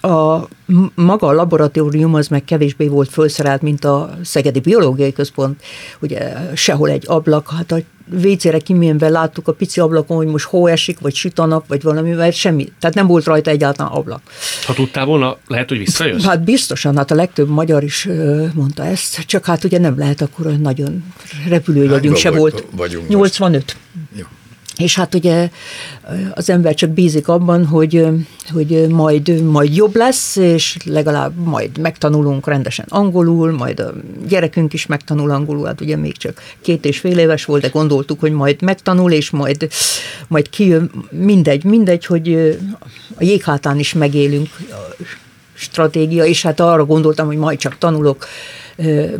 [0.00, 0.48] a
[0.94, 5.62] maga a laboratórium az meg kevésbé volt felszerelt, mint a Szegedi Biológiai Központ,
[6.00, 7.78] ugye sehol egy ablak, hát a
[8.10, 11.82] WC-re kiménve láttuk a pici ablakon, hogy most hó esik, vagy süt a nap, vagy
[11.82, 12.72] valami, mert semmi.
[12.80, 14.20] Tehát nem volt rajta egyáltalán ablak.
[14.66, 16.24] Ha tudtál volna, lehet, hogy visszajössz?
[16.24, 18.08] Hát biztosan, hát a legtöbb magyar is
[18.54, 21.04] mondta ezt, csak hát ugye nem lehet akkor nagyon
[21.48, 22.64] repülőjegyünk se volt.
[22.70, 23.76] Vagyunk 85.
[24.14, 24.24] Jó.
[24.78, 25.50] És hát ugye
[26.34, 28.06] az ember csak bízik abban, hogy,
[28.52, 33.92] hogy majd, majd jobb lesz, és legalább majd megtanulunk rendesen angolul, majd a
[34.28, 38.20] gyerekünk is megtanul angolul, hát ugye még csak két és fél éves volt, de gondoltuk,
[38.20, 39.68] hogy majd megtanul, és majd,
[40.28, 42.58] majd kijön, mindegy, mindegy, hogy
[43.14, 44.48] a jéghátán is megélünk
[45.54, 48.26] stratégia, és hát arra gondoltam, hogy majd csak tanulok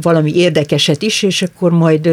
[0.03, 2.11] valami érdekeset is, és akkor majd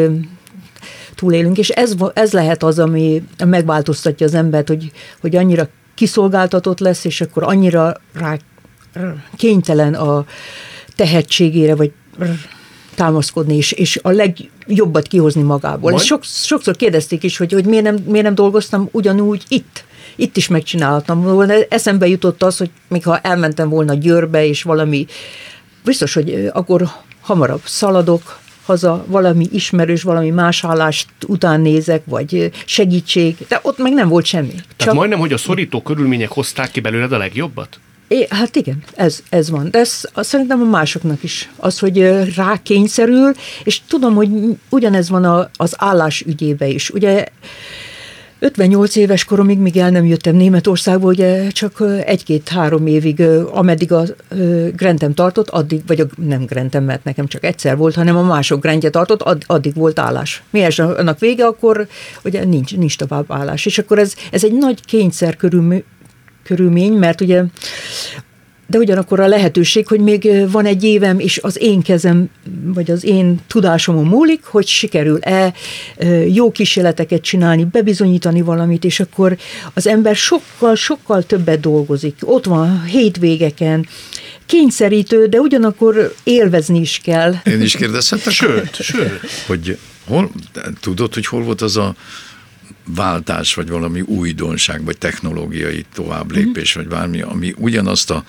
[1.16, 7.06] túlélünk, és ez, ez lehet az, ami megváltoztatja az embert, hogy, hogy annyira kiszolgáltatott lesz,
[7.06, 8.38] és akkor annyira rá
[9.36, 10.26] kénytelen a
[10.96, 11.92] tehetségére, vagy
[12.96, 15.92] támaszkodni, és, és a legjobbat kihozni magából.
[15.92, 16.04] Majd?
[16.04, 19.84] sok, sokszor kérdezték is, hogy, hogy miért, nem, miért nem dolgoztam ugyanúgy itt.
[20.16, 21.54] Itt is megcsináltam volna.
[21.70, 25.06] Eszembe jutott az, hogy még ha elmentem volna Győrbe, és valami,
[25.84, 26.90] biztos, hogy akkor
[27.22, 33.94] hamarabb szaladok, haza valami ismerős, valami más állást után nézek, vagy segítség, de ott meg
[33.94, 34.48] nem volt semmi.
[34.48, 34.94] Tehát Csak...
[34.94, 37.80] majdnem, hogy a szorító körülmények hozták ki belőled a legjobbat?
[38.08, 39.72] É, hát igen, ez, ez van.
[39.72, 41.50] De ez azt szerintem a másoknak is.
[41.56, 42.00] Az, hogy
[42.36, 43.32] rá kényszerül,
[43.64, 44.30] és tudom, hogy
[44.70, 46.90] ugyanez van a, az állás ügyébe is.
[46.90, 47.26] Ugye
[48.40, 53.22] 58 éves koromig, míg el nem jöttem Németországba, ugye csak egy-két-három évig,
[53.52, 54.04] ameddig a
[54.76, 58.62] Grentem tartott, addig, vagy a, nem Grentem, mert nekem csak egyszer volt, hanem a mások
[58.62, 60.44] Grentje tartott, add, addig volt állás.
[60.50, 61.88] Miért annak vége, akkor
[62.24, 63.66] ugye nincs, nincs tovább állás.
[63.66, 65.84] És akkor ez, ez egy nagy kényszer körül,
[66.44, 67.44] körülmény, mert ugye
[68.68, 72.30] de ugyanakkor a lehetőség, hogy még van egy évem, és az én kezem,
[72.64, 75.54] vagy az én tudásomon múlik, hogy sikerül-e
[76.34, 79.38] jó kísérleteket csinálni, bebizonyítani valamit, és akkor
[79.74, 82.16] az ember sokkal, sokkal többet dolgozik.
[82.22, 83.88] Ott van hétvégeken,
[84.46, 87.34] kényszerítő, de ugyanakkor élvezni is kell.
[87.46, 88.34] Én is kérdezhetek?
[88.34, 89.20] Sőt, sőt.
[89.48, 90.32] Hogy hol,
[90.80, 91.96] tudod, hogy hol volt az a
[92.86, 96.88] váltás, vagy valami újdonság, vagy technológiai továbblépés, mm-hmm.
[96.88, 98.24] vagy bármi, ami ugyanazt a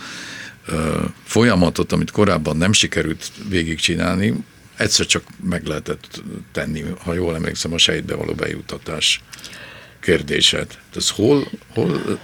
[0.66, 4.35] ö, folyamatot, amit korábban nem sikerült végigcsinálni,
[4.77, 9.21] egyszer csak meg lehetett tenni, ha jól emlékszem, a sejtbe való bejutatás
[10.01, 10.79] kérdéset.
[10.95, 12.19] Ez hol, hol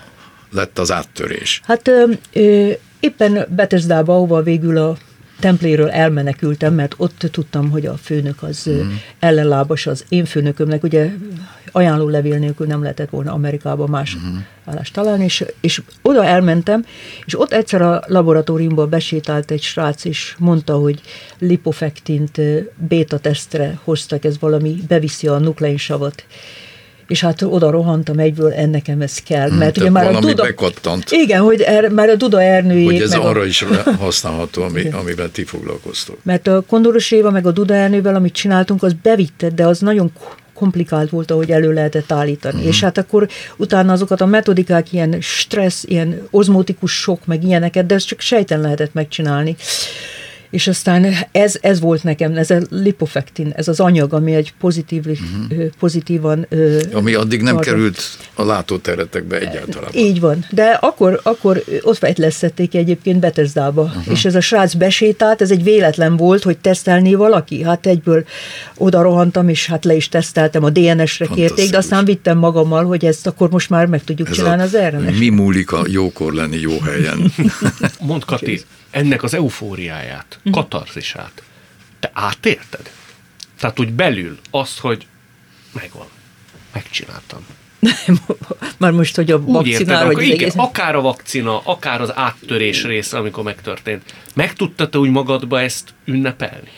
[0.50, 1.60] lett az áttörés?
[1.64, 1.88] Hát
[2.32, 4.98] ö, éppen Betesdába, ahova végül a
[5.42, 8.90] templéről elmenekültem, mert ott tudtam, hogy a főnök az mm.
[9.18, 11.10] ellenlábas az én főnökömnek, ugye
[11.72, 14.36] ajánló levél nélkül nem lehetett volna Amerikába más mm.
[14.64, 16.84] állást találni, és, és oda elmentem,
[17.24, 21.00] és ott egyszer a laboratóriumban besétált egy srác, és mondta, hogy
[21.38, 22.40] lipofektint
[22.88, 26.24] beta tesztre hoztak, ez valami beviszi a nukleinsavat
[27.06, 29.48] és hát oda rohantam egyből, ennekem ez kell.
[29.48, 30.42] Hmm, mert ugye már a Duda...
[30.42, 31.10] bekattant.
[31.10, 32.90] Igen, hogy er, már a Duda Ernőjék...
[32.90, 33.44] Hogy ez arra a...
[33.44, 33.64] is
[33.98, 36.18] használható, ami, amivel ti foglalkoztok.
[36.22, 40.12] Mert a Kondoros Éva meg a Duda Ernővel, amit csináltunk, az bevitte, de az nagyon
[40.54, 42.54] komplikált volt, ahogy elő lehetett állítani.
[42.54, 42.68] Uh-huh.
[42.68, 47.94] És hát akkor utána azokat a metodikák, ilyen stressz, ilyen ozmotikus sok, meg ilyeneket, de
[47.94, 49.56] ezt csak sejten lehetett megcsinálni
[50.52, 55.06] és aztán ez, ez volt nekem, ez a lipofektin, ez az anyag, ami egy pozitív,
[55.06, 55.64] uh-huh.
[55.78, 56.46] pozitívan...
[56.92, 57.72] Ami addig nem tartott.
[57.72, 58.02] került
[58.34, 59.90] a látóteretekbe egyáltalán.
[59.94, 64.02] Így van, de akkor, akkor ott fejtlesztették egyébként Betesdába, uh-huh.
[64.10, 68.24] és ez a srác besétált, ez egy véletlen volt, hogy tesztelni valaki, hát egyből
[68.76, 73.04] oda rohantam, és hát le is teszteltem, a DNS-re kérték, de aztán vittem magammal, hogy
[73.04, 76.32] ezt akkor most már meg tudjuk ez csinálni a, az rns Mi múlik a jókor
[76.32, 77.32] lenni jó helyen?
[78.00, 78.60] Mond Kati,
[78.92, 80.52] ennek az eufóriáját, mm.
[80.52, 81.42] katarzisát,
[82.00, 82.90] te átérted?
[83.58, 85.06] Tehát úgy belül azt, hogy
[85.72, 86.06] megvan,
[86.72, 87.46] megcsináltam.
[88.78, 90.54] Már most, hogy a vakcina, vagy igen, egész...
[90.56, 94.14] akár a vakcina, akár az áttörés része, amikor megtörtént.
[94.34, 96.68] Meg tudtad te úgy magadba ezt ünnepelni?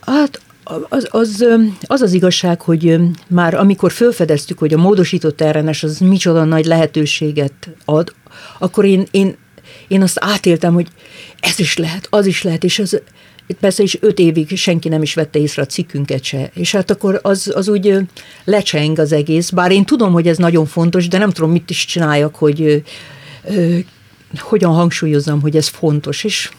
[0.00, 0.40] Hát
[0.88, 1.44] az, az,
[1.86, 7.68] az az igazság, hogy már amikor felfedeztük, hogy a módosított RNS az micsoda nagy lehetőséget
[7.84, 8.14] ad,
[8.58, 9.36] akkor én, én
[9.88, 10.86] én azt átéltem, hogy
[11.40, 13.00] ez is lehet, az is lehet, és az,
[13.60, 17.20] persze is öt évig senki nem is vette észre a cikkünket se, és hát akkor
[17.22, 17.98] az, az úgy
[18.44, 21.84] lecseng az egész, bár én tudom, hogy ez nagyon fontos, de nem tudom, mit is
[21.84, 22.82] csináljak, hogy
[23.44, 23.78] ö,
[24.38, 26.50] hogyan hangsúlyozzam, hogy ez fontos, és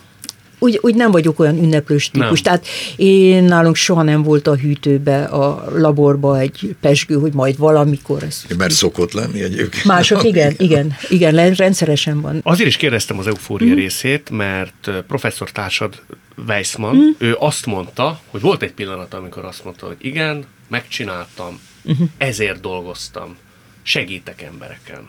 [0.59, 2.41] úgy, úgy nem vagyok olyan ünneplős típus.
[2.41, 2.43] Nem.
[2.43, 8.23] Tehát én nálunk soha nem volt a hűtőbe, a laborba egy pesgő, hogy majd valamikor
[8.23, 8.43] ez.
[8.57, 9.85] Mert szokott lenni egyébként.
[9.85, 12.39] Mások, igen, igen, igen, le- rendszeresen van.
[12.43, 13.75] Azért is kérdeztem az eufória mm.
[13.75, 16.01] részét, mert professzor társad
[16.47, 17.09] Weissman, mm.
[17.17, 22.07] ő azt mondta, hogy volt egy pillanat, amikor azt mondta, hogy igen, megcsináltam, uh-huh.
[22.17, 23.35] ezért dolgoztam,
[23.83, 25.07] segítek embereken.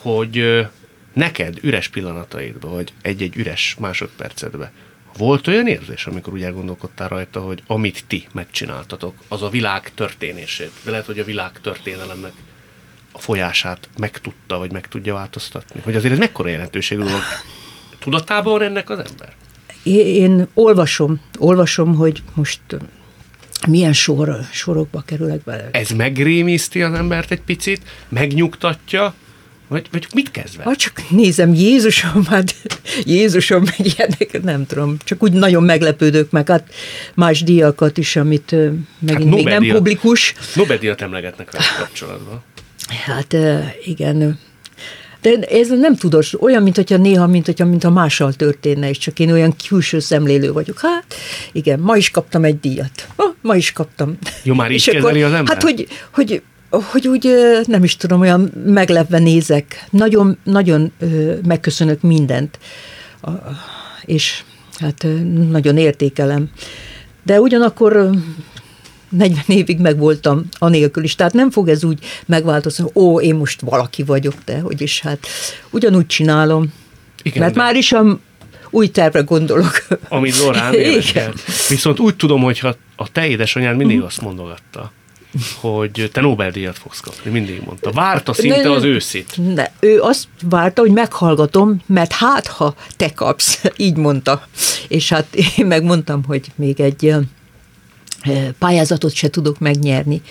[0.00, 0.66] Hogy
[1.12, 4.70] neked üres pillanataidban, vagy egy-egy üres másodpercedben
[5.16, 10.72] volt olyan érzés, amikor úgy elgondolkodtál rajta, hogy amit ti megcsináltatok, az a világ történését,
[10.84, 12.32] de lehet, hogy a világ történelemnek
[13.12, 15.80] a folyását meg tudta, vagy meg tudja változtatni?
[15.84, 17.20] Hogy azért ez mekkora jelentőségű dolog?
[17.98, 19.34] Tudatában van ennek az ember?
[19.82, 22.60] Én, én olvasom, olvasom, hogy most
[23.66, 25.68] milyen sor, sorokba kerülek bele.
[25.72, 29.14] Ez megrémiszti az embert egy picit, megnyugtatja,
[29.72, 30.68] vagy, vagy mit kezd vele?
[30.70, 32.54] Ha csak nézem, Jézusom, hát
[33.04, 36.74] Jézusom, meg ilyenek, nem tudom, csak úgy nagyon meglepődök meg, hát
[37.14, 38.50] más díjakat is, amit
[38.98, 40.34] megint hát még nem publikus.
[40.54, 42.42] Nobel-díjat emlegetnek vele kapcsolatban.
[43.06, 43.36] Hát
[43.84, 44.38] igen,
[45.22, 48.98] de ez nem tudós, olyan, mint hogyha néha, mint hogyha mint a mással történne, és
[48.98, 50.80] csak én olyan külső szemlélő vagyok.
[50.80, 51.14] Hát
[51.52, 53.08] igen, ma is kaptam egy díjat.
[53.16, 54.18] Oh, ma is kaptam.
[54.42, 55.54] Jó, már így És kezeli az ember?
[55.54, 56.42] Hát, hogy, hogy
[56.80, 57.28] hogy úgy
[57.64, 59.86] nem is tudom, olyan meglepve nézek.
[59.90, 60.92] Nagyon, nagyon
[61.46, 62.58] megköszönök mindent.
[64.04, 64.42] És
[64.78, 65.06] hát
[65.50, 66.50] nagyon értékelem.
[67.24, 68.10] De ugyanakkor ö,
[69.08, 71.14] 40 évig megvoltam anélkül is.
[71.14, 75.26] Tehát nem fog ez úgy megváltozni, ó, én most valaki vagyok, de hogy is hát
[75.70, 76.72] ugyanúgy csinálom.
[77.22, 78.18] Igen, Mert de- már is a
[78.70, 79.86] új tervre gondolok.
[80.08, 80.74] Amit Zorán
[81.08, 81.32] Igen.
[81.68, 84.92] Viszont úgy tudom, hogy ha a te édesanyád mindig azt mondogatta,
[85.60, 87.90] hogy te Nobel-díjat fogsz kapni, mindig mondta.
[87.90, 89.54] Várta szinte Ne- az őszit.
[89.54, 94.46] De ő azt várta, hogy meghallgatom, mert hát, ha te kapsz, így mondta.
[94.88, 97.14] És hát én megmondtam, hogy még egy
[98.58, 100.22] pályázatot se tudok megnyerni.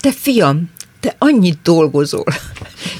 [0.00, 0.70] Te fiam,
[1.00, 2.24] te annyit dolgozol.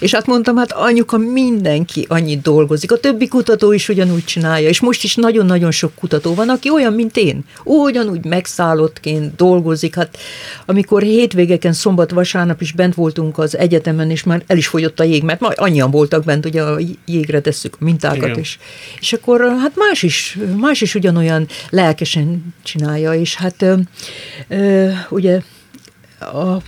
[0.01, 2.93] És hát mondtam, hát anyuka, mindenki annyit dolgozik.
[2.93, 6.93] A többi kutató is ugyanúgy csinálja, és most is nagyon-nagyon sok kutató van, aki olyan,
[6.93, 7.45] mint én.
[7.65, 9.95] Ugyanúgy megszállottként dolgozik.
[9.95, 10.19] Hát
[10.67, 15.05] amikor hétvégeken, szombat, vasárnap is bent voltunk az egyetemen, és már el is fogyott a
[15.05, 18.39] jég, mert majd annyian voltak bent, ugye a jégre tesszük a mintákat, Igen.
[18.39, 18.59] és,
[19.01, 23.75] és akkor hát más is, más is ugyanolyan lelkesen csinálja, és hát ö,
[24.49, 25.41] ö, ugye
[26.21, 26.63] a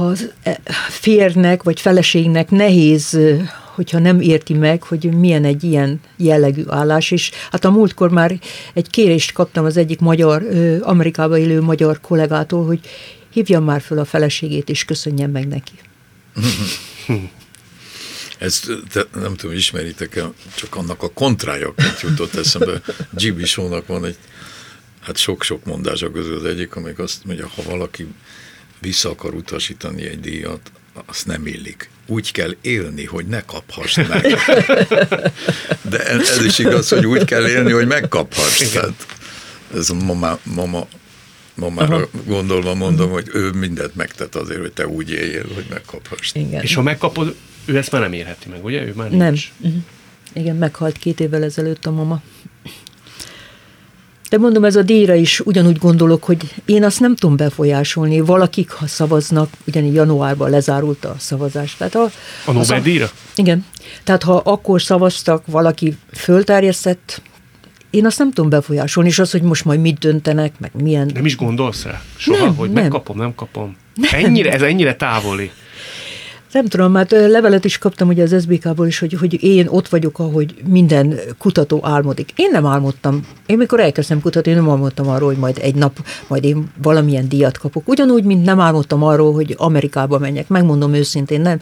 [0.00, 3.18] az e, férnek vagy feleségnek nehéz,
[3.74, 8.38] hogyha nem érti meg, hogy milyen egy ilyen jellegű állás, és hát a múltkor már
[8.74, 12.80] egy kérést kaptam az egyik magyar, ö, Amerikába élő magyar kollégától, hogy
[13.30, 15.72] hívjam már föl a feleségét, és köszönjem meg neki.
[18.38, 22.80] Ezt te, nem tudom, ismeritek-e, csak annak a kontrájaként jutott eszembe.
[23.16, 24.16] Gibi Show-nak van egy,
[25.00, 28.06] hát sok-sok mondása közül az egyik, amelyik azt mondja, ha valaki
[28.82, 30.72] vissza akar utasítani egy díjat,
[31.06, 31.90] azt nem illik.
[32.06, 34.36] Úgy kell élni, hogy ne kaphass meg.
[35.82, 38.70] De ez is igaz, hogy úgy kell élni, hogy megkaphass.
[38.72, 39.06] Tehát
[39.74, 40.86] ez a mama, mama
[41.54, 46.30] mamára gondolva mondom, hogy ő mindent megtett azért, hogy te úgy éljél, hogy megkaphass.
[46.34, 46.62] Igen.
[46.62, 48.82] És ha megkapod, ő ezt már nem érheti meg, ugye?
[48.86, 49.26] Ő már Nem.
[49.26, 49.52] nincs.
[49.56, 49.76] Mhm.
[50.32, 52.22] Igen, meghalt két évvel ezelőtt a mama.
[54.32, 58.20] De mondom, ez a díjra is ugyanúgy gondolok, hogy én azt nem tudom befolyásolni.
[58.20, 61.76] Valakik, ha szavaznak, ugyanígy januárban lezárult a szavazás.
[61.76, 62.10] Tehát a,
[62.44, 63.10] A Nobel-díjra?
[63.34, 63.64] Igen.
[64.04, 67.22] Tehát ha akkor szavaztak, valaki fölterjesztett,
[67.90, 71.10] én azt nem tudom befolyásolni, és az, hogy most majd mit döntenek, meg milyen...
[71.14, 72.02] Nem is gondolsz rá?
[72.16, 72.82] Soha, Nem, hogy nem.
[72.82, 73.76] megkapom, nem kapom?
[74.10, 75.50] Ennyire, ez ennyire távoli.
[76.52, 79.88] Nem tudom, hát ö, levelet is kaptam ugye az SBK-ból is, hogy, hogy én ott
[79.88, 82.32] vagyok, ahogy minden kutató álmodik.
[82.36, 83.26] Én nem álmodtam.
[83.46, 87.28] Én mikor elkezdtem kutatni, én nem álmodtam arról, hogy majd egy nap majd én valamilyen
[87.28, 87.88] díjat kapok.
[87.88, 90.48] Ugyanúgy, mint nem álmodtam arról, hogy Amerikába menjek.
[90.48, 91.60] Megmondom őszintén, nem.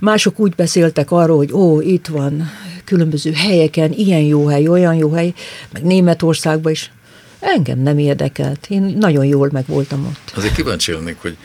[0.00, 2.50] Mások úgy beszéltek arról, hogy ó, itt van
[2.84, 5.34] különböző helyeken, ilyen jó hely, olyan jó hely,
[5.72, 6.92] meg Németországban is.
[7.38, 8.66] Engem nem érdekelt.
[8.68, 10.32] Én nagyon jól meg voltam ott.
[10.36, 11.36] Azért kíváncsi lennék, hogy,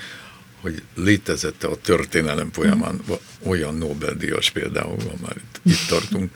[0.62, 6.32] hogy létezette a történelem folyamán va- olyan Nobel-díjas például, van már itt, itt tartunk,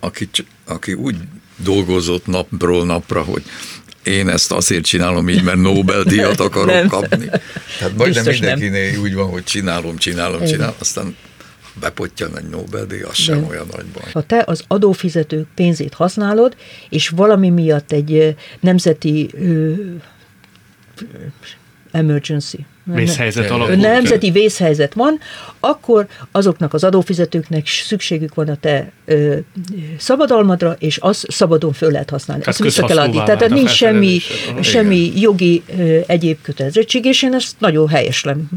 [0.00, 0.28] aki,
[0.64, 1.16] aki úgy
[1.56, 3.42] dolgozott napról napra, hogy
[4.02, 6.88] én ezt azért csinálom így, mert Nobel-díjat akarok Nem.
[6.88, 7.26] kapni.
[7.78, 8.58] Tehát majdnem Biztos nem.
[8.58, 11.16] mindenkinél úgy van, hogy csinálom, csinálom, csinálom, aztán
[11.80, 13.46] bepottyan egy Nobel-díj, az sem De.
[13.46, 14.10] olyan nagy baj.
[14.12, 16.56] Ha te az adófizetők pénzét használod,
[16.88, 19.72] és valami miatt egy nemzeti ö,
[21.94, 22.58] emergency.
[22.84, 23.54] Vészhelyzet Nem.
[23.54, 23.80] alakult.
[23.80, 25.18] Nemzeti vészhelyzet van,
[25.60, 29.36] akkor azoknak az adófizetőknek szükségük van a te ö,
[29.98, 32.42] szabadalmadra, és az szabadon föl lehet használni.
[32.42, 33.22] Tehát Azt vissza kell adni.
[33.24, 34.18] Tehát nincs semmi,
[34.60, 38.48] semmi jogi ö, egyéb kötelezettség, és én ezt nagyon helyeslem.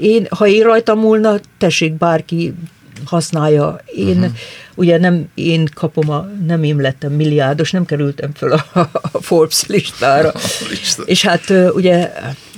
[0.00, 2.54] Én, ha én rajtam múlna, tessék bárki
[3.06, 3.80] használja.
[3.96, 4.18] Én, Mhm.
[4.22, 4.36] uh-huh.
[4.74, 8.64] ugye nem én kapom a, nem én lettem milliárdos, nem kerültem föl a,
[9.12, 10.32] a Forbes listára.
[10.70, 11.02] lista.
[11.02, 12.12] És hát ugye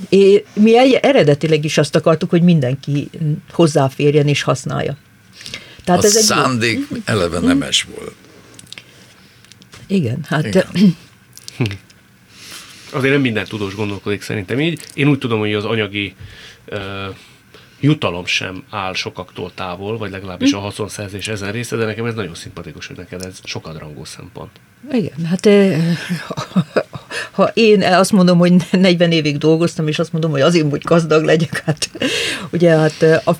[0.08, 3.10] é, mi egy, eredetileg is azt akartuk, hogy mindenki
[3.52, 4.96] hozzáférjen és használja.
[5.84, 8.14] Tehát a ez egy jó- szándék eleve nemes volt.
[9.86, 10.66] Igen, hát Igen.
[12.92, 14.80] Azért nem minden tudós gondolkodik szerintem így.
[14.94, 16.14] Én úgy tudom, hogy az anyagi
[17.80, 22.34] jutalom sem áll sokaktól távol, vagy legalábbis a haszonszerzés ezen része, de nekem ez nagyon
[22.34, 24.60] szimpatikus, hogy neked ez sokadrangú szempont.
[24.92, 25.96] Igen, hát eh,
[27.30, 31.24] ha én azt mondom, hogy 40 évig dolgoztam, és azt mondom, hogy azért, hogy gazdag
[31.24, 31.90] legyek, hát
[32.50, 33.32] ugye hát a,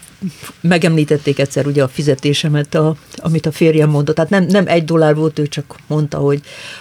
[0.60, 5.14] megemlítették egyszer ugye a fizetésemet, a, amit a férjem mondott, tehát nem, nem egy dollár
[5.14, 6.40] volt, ő csak mondta, hogy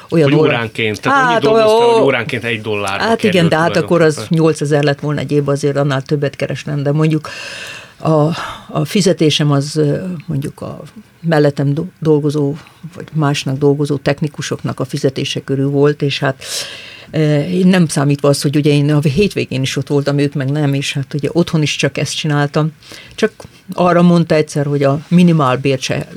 [0.09, 2.99] olyan Hogy órá- óránként, tehát hát, annyit dolgoztál, hogy óránként egy dollár.
[2.99, 6.83] Hát igen, de hát akkor az 8000 lett volna egy évben, azért annál többet keresnem,
[6.83, 7.29] de mondjuk
[7.97, 8.35] a,
[8.69, 9.81] a fizetésem az
[10.25, 10.81] mondjuk a
[11.21, 12.55] mellettem do- dolgozó,
[12.95, 16.43] vagy másnak dolgozó technikusoknak a fizetése körül volt, és hát
[17.51, 20.73] én nem számítva az, hogy ugye én a hétvégén is ott voltam, ők meg nem,
[20.73, 22.71] és hát ugye otthon is csak ezt csináltam.
[23.15, 23.31] Csak
[23.73, 26.07] arra mondta egyszer, hogy a minimálbért se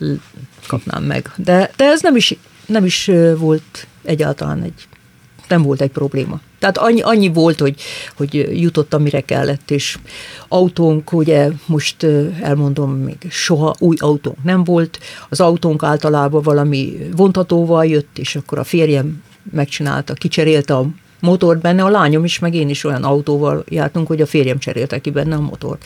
[0.67, 1.33] kapnám meg.
[1.37, 4.89] De, de ez nem is, nem is volt egyáltalán egy
[5.51, 6.41] nem volt egy probléma.
[6.59, 7.81] Tehát annyi, annyi volt, hogy,
[8.17, 9.99] hogy jutott, amire kellett, és
[10.49, 12.07] autónk, ugye most
[12.43, 14.99] elmondom, még soha új autónk nem volt.
[15.29, 19.23] Az autónk általában valami vontatóval jött, és akkor a férjem
[19.53, 20.87] megcsinálta, kicserélte a
[21.21, 24.99] motort benne, a lányom is, meg én is olyan autóval jártunk, hogy a férjem cserélte
[24.99, 25.85] ki benne a motort.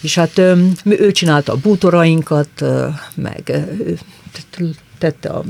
[0.00, 0.38] És hát
[0.84, 2.64] ő csinálta a bútorainkat,
[3.14, 3.66] meg
[4.98, 5.42] tette a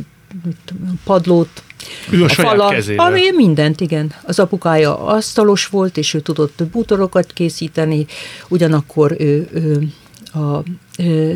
[1.05, 1.63] padlót,
[2.11, 3.07] Ő a saját kezével.
[3.07, 4.13] ami mindent, igen.
[4.23, 8.07] Az apukája asztalos volt, és ő tudott bútorokat készíteni,
[8.49, 9.89] ugyanakkor ő, ő
[10.35, 10.63] a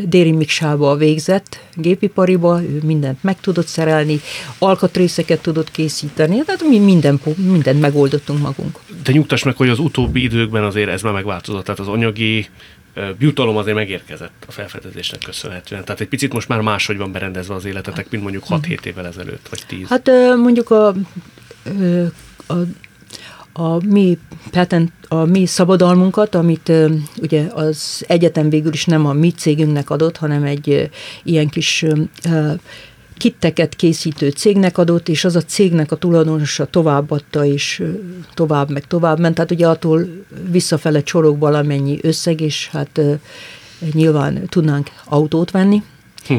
[0.05, 4.21] Déri Miksába végzett gépipariba, ő mindent meg tudott szerelni,
[4.59, 8.79] alkatrészeket tudott készíteni, tehát mi minden, mindent megoldottunk magunk.
[9.05, 12.49] De nyugtass meg, hogy az utóbbi időkben azért ez már megváltozott, tehát az anyagi
[13.19, 15.85] jutalom azért megérkezett a felfedezésnek köszönhetően.
[15.85, 19.49] Tehát egy picit most már máshogy van berendezve az életetek, mint mondjuk 6-7 évvel ezelőtt,
[19.49, 19.89] vagy 10.
[19.89, 20.95] Hát mondjuk a,
[22.47, 22.55] a,
[23.53, 24.19] a mi
[24.51, 26.73] patent, a mi szabadalmunkat, amit
[27.21, 30.91] ugye az egyetem végül is nem a mi cégünknek adott, hanem egy
[31.23, 31.85] ilyen kis
[33.19, 37.83] kitteket készítő cégnek adott, és az a cégnek a tulajdonosa továbbadta, és
[38.35, 40.09] tovább meg tovább ment, tehát ugye attól
[40.51, 43.01] visszafele csorog valamennyi összeg, és hát
[43.93, 45.83] nyilván tudnánk autót venni.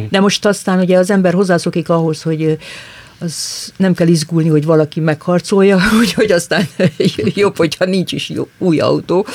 [0.10, 2.58] De most aztán ugye az ember hozzászokik ahhoz, hogy
[3.20, 6.68] az nem kell izgulni, hogy valaki megharcolja, úgyhogy aztán
[7.44, 9.26] jobb, hogyha nincs is jó, új autó.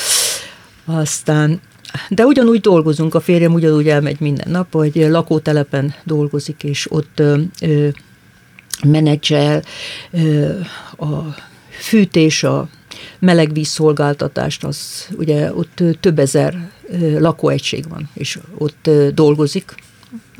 [0.84, 1.60] Aztán,
[2.08, 7.40] de ugyanúgy dolgozunk, a férjem ugyanúgy elmegy minden nap, hogy lakótelepen dolgozik, és ott ö,
[7.60, 7.88] ö,
[8.84, 9.62] menedzsel
[10.10, 10.58] ö,
[10.96, 11.34] a
[11.70, 12.68] fűtés, a
[13.18, 16.70] melegvízszolgáltatást, az ugye ott több ezer
[17.18, 19.74] lakóegység van, és ott dolgozik,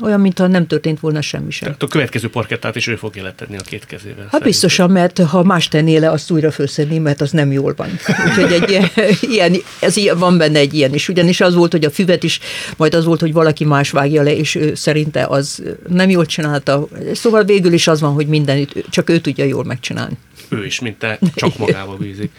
[0.01, 1.67] olyan, mintha nem történt volna semmi sem.
[1.67, 4.15] Tehát a következő parkettát is ő fogja letenni a két kezével.
[4.15, 4.49] Hát szerintem.
[4.49, 7.89] biztosan, mert ha más tenné le, azt újra fölszedni, mert az nem jól van.
[8.27, 8.89] Úgyhogy egy ilyen,
[9.35, 11.09] ilyen, ez ilyen, van benne egy ilyen is.
[11.09, 12.39] Ugyanis az volt, hogy a füvet is,
[12.77, 16.87] majd az volt, hogy valaki más vágja le, és ő szerinte az nem jól csinálta.
[17.13, 20.17] Szóval végül is az van, hogy minden, csak ő tudja jól megcsinálni.
[20.49, 22.31] Ő is, mint te, csak magába bízik.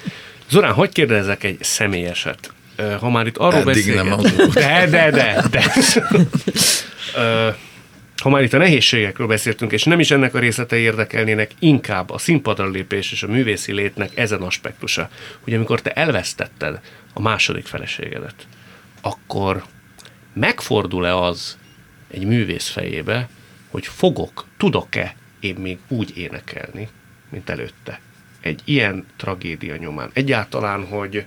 [0.51, 2.51] Zorán, hogy kérdezzek egy személyeset?
[3.01, 4.05] Ha már itt arról Eddig beszélget...
[4.05, 4.49] nem.
[4.53, 5.73] De, de, de, de.
[8.23, 12.19] Ha már itt a nehézségekről beszéltünk, és nem is ennek a részletei érdekelnének, inkább a
[12.19, 15.09] színpadra lépés és a művészi létnek ezen aspektusa,
[15.41, 16.81] hogy amikor te elvesztetted
[17.13, 18.35] a második feleségedet,
[19.01, 19.65] akkor
[20.33, 21.59] megfordul-e az
[22.11, 23.29] egy művész fejébe,
[23.71, 26.89] hogy fogok, tudok-e én még úgy énekelni,
[27.29, 28.01] mint előtte.
[28.41, 30.11] Egy ilyen tragédia nyomán.
[30.13, 31.25] Egyáltalán, hogy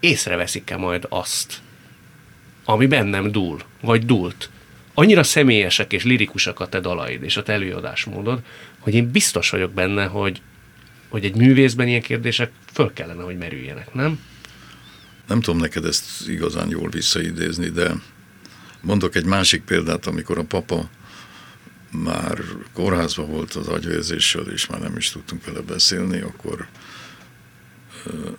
[0.00, 1.60] észreveszik-e majd azt,
[2.64, 4.50] ami bennem dúl, vagy dúlt.
[4.94, 8.42] Annyira személyesek és lirikusak a te dalaid és a te előadásmódod,
[8.78, 10.40] hogy én biztos vagyok benne, hogy,
[11.08, 14.20] hogy egy művészben ilyen kérdések föl kellene, hogy merüljenek, nem?
[15.26, 17.92] Nem tudom neked ezt igazán jól visszaidézni, de
[18.80, 20.88] mondok egy másik példát, amikor a papa
[21.90, 22.38] már
[22.72, 26.66] kórházban volt az agyvérzéssel, és már nem is tudtunk vele beszélni, akkor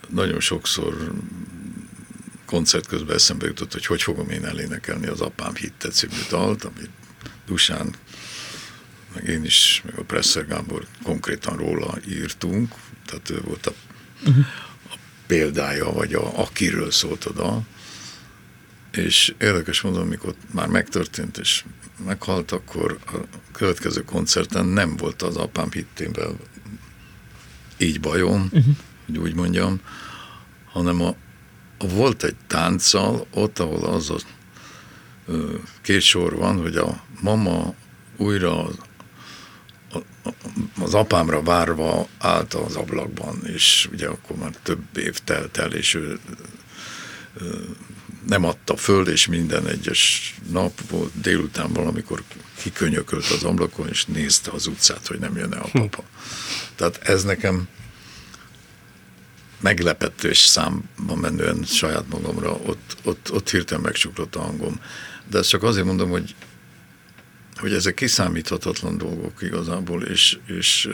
[0.09, 1.13] nagyon sokszor
[2.45, 6.89] koncert közben eszembe jutott, hogy hogy fogom én elénekelni az Apám hitte című dalt, amit
[7.45, 7.95] Dusán,
[9.13, 12.73] meg én is, meg a Presser Gábor konkrétan róla írtunk,
[13.05, 13.73] tehát ő volt a,
[14.89, 14.95] a
[15.27, 17.65] példája, vagy a, akiről szólt a dal.
[18.91, 21.63] És érdekes mondom, amikor már megtörtént, és
[22.05, 23.17] meghalt, akkor a
[23.51, 26.37] következő koncerten nem volt az apám hittével
[27.77, 28.75] így bajom, uh-huh.
[29.09, 29.79] Hogy úgy mondjam,
[30.71, 31.15] hanem a,
[31.77, 34.17] a volt egy tánccal, ott, ahol az a
[35.81, 37.73] két sor van, hogy a mama
[38.17, 38.75] újra az,
[40.79, 45.93] az apámra várva állt az ablakban, és ugye akkor már több év telt el, és
[45.93, 46.19] ő
[48.27, 52.23] nem adta föl, és minden egyes nap volt délután valamikor
[52.61, 56.03] kikönyökölt az ablakon, és nézte az utcát, hogy nem jön-e a papa.
[56.75, 57.67] Tehát ez nekem
[59.59, 64.81] meglepető és számban menően saját magamra, ott, ott, ott hirtelen megsuklott a hangom.
[65.29, 66.35] De ezt csak azért mondom, hogy,
[67.55, 70.89] hogy ezek kiszámíthatatlan dolgok igazából, és, és,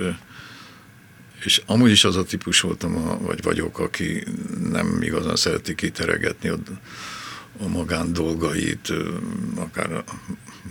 [1.44, 4.24] és amúgy is az a típus voltam, vagy vagyok, aki
[4.70, 6.58] nem igazán szereti kiteregetni a,
[7.60, 8.94] a magán dolgait,
[9.56, 10.04] akár a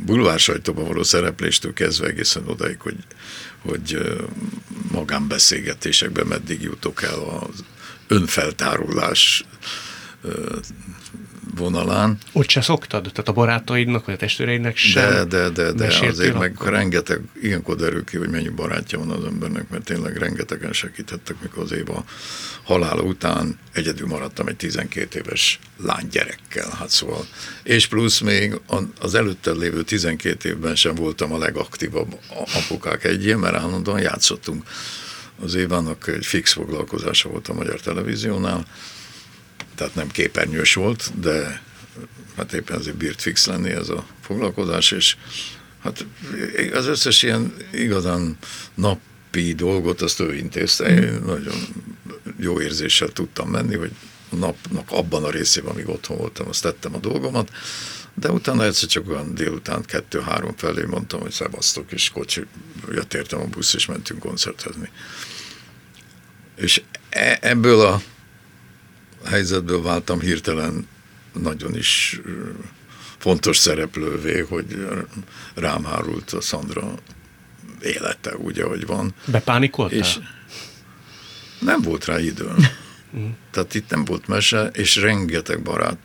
[0.04, 2.96] bulvár való szerepléstől kezdve egészen odaig, hogy,
[3.58, 3.98] hogy
[4.90, 7.64] magánbeszélgetésekben meddig jutok el az
[8.06, 9.44] önfeltárulás
[11.56, 12.18] vonalán.
[12.32, 13.02] Ott se szoktad?
[13.02, 15.10] Tehát a barátaidnak, vagy a testvéreidnek sem?
[15.10, 16.72] De, de, de, de azért meg akkor?
[16.72, 21.62] rengeteg, ilyenkor derül ki, hogy mennyi barátja van az embernek, mert tényleg rengetegen segítettek, mikor
[21.62, 22.04] az éva
[22.62, 27.26] halála után egyedül maradtam egy 12 éves lánygyerekkel, hát szóval.
[27.62, 28.60] És plusz még
[29.00, 32.18] az előtte lévő 12 évben sem voltam a legaktívabb
[32.54, 34.62] apukák egyén, mert állandóan játszottunk.
[35.40, 38.66] Az Évának egy fix foglalkozása volt a Magyar Televíziónál,
[39.74, 41.62] tehát nem képernyős volt, de
[42.36, 45.16] hát éppen azért bírt fix lenni ez a foglalkozás, és
[45.82, 46.06] hát
[46.72, 48.38] az összes ilyen igazán
[48.74, 50.88] napi dolgot azt ő intézte.
[50.88, 51.56] Én nagyon
[52.38, 53.90] jó érzéssel tudtam menni, hogy
[54.30, 57.50] a napnak abban a részében, amíg otthon voltam, azt tettem a dolgomat,
[58.14, 62.46] de utána egyszer csak olyan délután kettő-három felé mondtam, hogy szevasztok, és kocsi,
[62.90, 64.90] jött értem a busz, és mentünk koncertezni.
[66.56, 68.00] És e, ebből a
[69.24, 70.88] helyzetből váltam hirtelen
[71.32, 72.20] nagyon is
[73.18, 74.86] fontos szereplővé, hogy
[75.54, 76.94] rám hárult a Szandra
[77.82, 79.14] élete, úgy, ahogy van.
[79.26, 79.98] Bepánikoltál?
[79.98, 80.18] És
[81.60, 82.56] nem volt rá időm.
[83.52, 85.98] Tehát itt nem volt mese, és rengeteg barát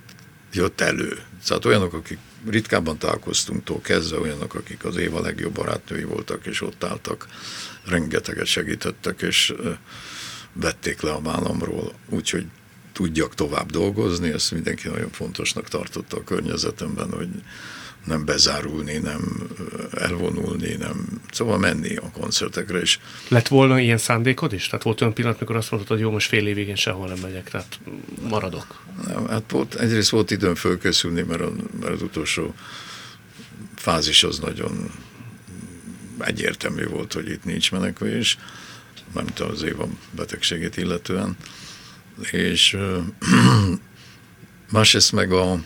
[0.54, 1.18] jött elő.
[1.46, 6.84] Tehát olyanok, akik ritkábban találkoztunk kezdve, olyanok, akik az éva legjobb barátnői voltak, és ott
[6.84, 7.28] álltak,
[7.86, 9.54] rengeteget segítettek, és
[10.54, 12.46] vették le a vállamról, úgyhogy
[12.94, 17.30] tudjak tovább dolgozni, ezt mindenki nagyon fontosnak tartotta a környezetemben, hogy
[18.06, 19.48] nem bezárulni, nem
[19.92, 23.00] elvonulni, nem, szóval menni a koncertekre is.
[23.28, 24.68] Lett volna ilyen szándékod is?
[24.68, 27.18] Tehát volt olyan pillanat, mikor azt mondtad, hogy jó, most fél évig én sehol nem
[27.22, 27.80] megyek, tehát
[28.30, 28.84] maradok.
[29.08, 32.54] Nem, hát volt, egyrészt volt időm fölkészülni, mert, a, mert az utolsó
[33.76, 34.92] fázis az nagyon
[36.20, 38.38] egyértelmű volt, hogy itt nincs menekvés,
[39.14, 41.38] mármint az éva betegségét illetően
[42.32, 42.78] és
[44.72, 45.60] másrészt meg a,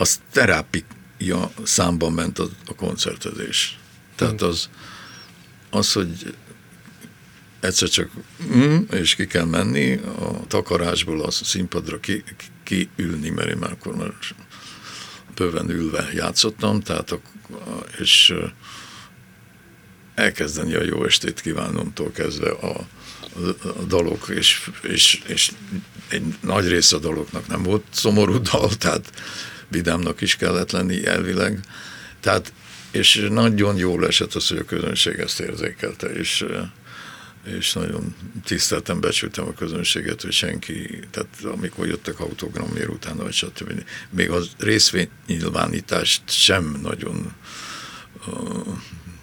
[0.00, 3.78] a terápia számban ment a, a koncertezés.
[4.16, 4.68] Tehát az,
[5.70, 6.34] az, hogy
[7.60, 8.10] egyszer csak
[8.54, 12.24] mm, és ki kell menni a takarásból a színpadra ki,
[12.64, 14.12] ki, kiülni, mert én már akkor már
[15.34, 17.20] bőven ülve játszottam, tehát a,
[17.98, 18.34] és
[20.14, 22.86] elkezdeni a jó estét kívánomtól kezdve a,
[23.62, 25.52] a dalok, és, és, és
[26.08, 29.12] egy nagy része a daloknak nem volt szomorú dal, tehát
[29.70, 31.60] vidámnak is kellett lenni elvileg.
[32.20, 32.52] Tehát,
[32.90, 36.44] és nagyon jól esett az, hogy a közönség ezt érzékelte, és,
[37.44, 38.14] és nagyon
[38.44, 43.82] tiszteltem, becsültem a közönséget, hogy senki, tehát amikor jöttek autogramért utána, vagy stb.
[44.10, 47.32] Még az részvénynyilvánítást sem nagyon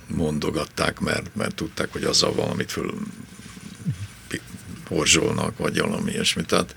[0.07, 2.93] mondogatták, mert, mert tudták, hogy azzal valamit föl
[4.87, 6.43] porzsolnak, vagy valami ilyesmi.
[6.43, 6.75] Tehát,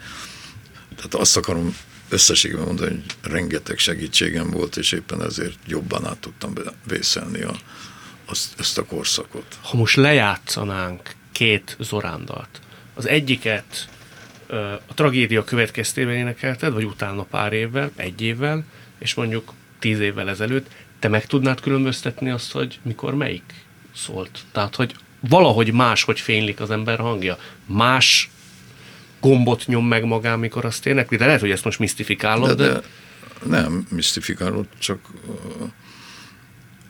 [0.97, 1.77] tehát azt akarom
[2.11, 6.53] összességben mondani, hogy rengeteg segítségem volt, és éppen ezért jobban át tudtam
[6.89, 7.55] vészelni a,
[8.27, 9.59] azt, ezt a korszakot.
[9.63, 12.61] Ha most lejátszanánk két Zorándalt,
[12.95, 13.89] az egyiket
[14.87, 18.65] a tragédia következtében énekelted, vagy utána pár évvel, egy évvel,
[18.99, 20.67] és mondjuk tíz évvel ezelőtt,
[20.99, 23.55] te meg tudnád különböztetni azt, hogy mikor melyik
[23.95, 24.39] szólt?
[24.53, 27.39] Tehát, hogy valahogy máshogy fénylik az ember hangja.
[27.67, 28.31] Más
[29.21, 32.67] gombot nyom meg magán, mikor azt énekli, de lehet, hogy ezt most misztifikálod, de...
[32.67, 32.73] de...
[32.73, 32.81] de
[33.47, 35.35] nem misztifikálod, csak uh,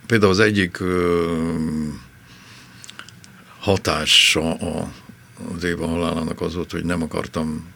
[0.06, 0.88] például az egyik uh,
[3.58, 4.92] hatása a,
[5.54, 7.68] az Éva halálának az volt, hogy nem akartam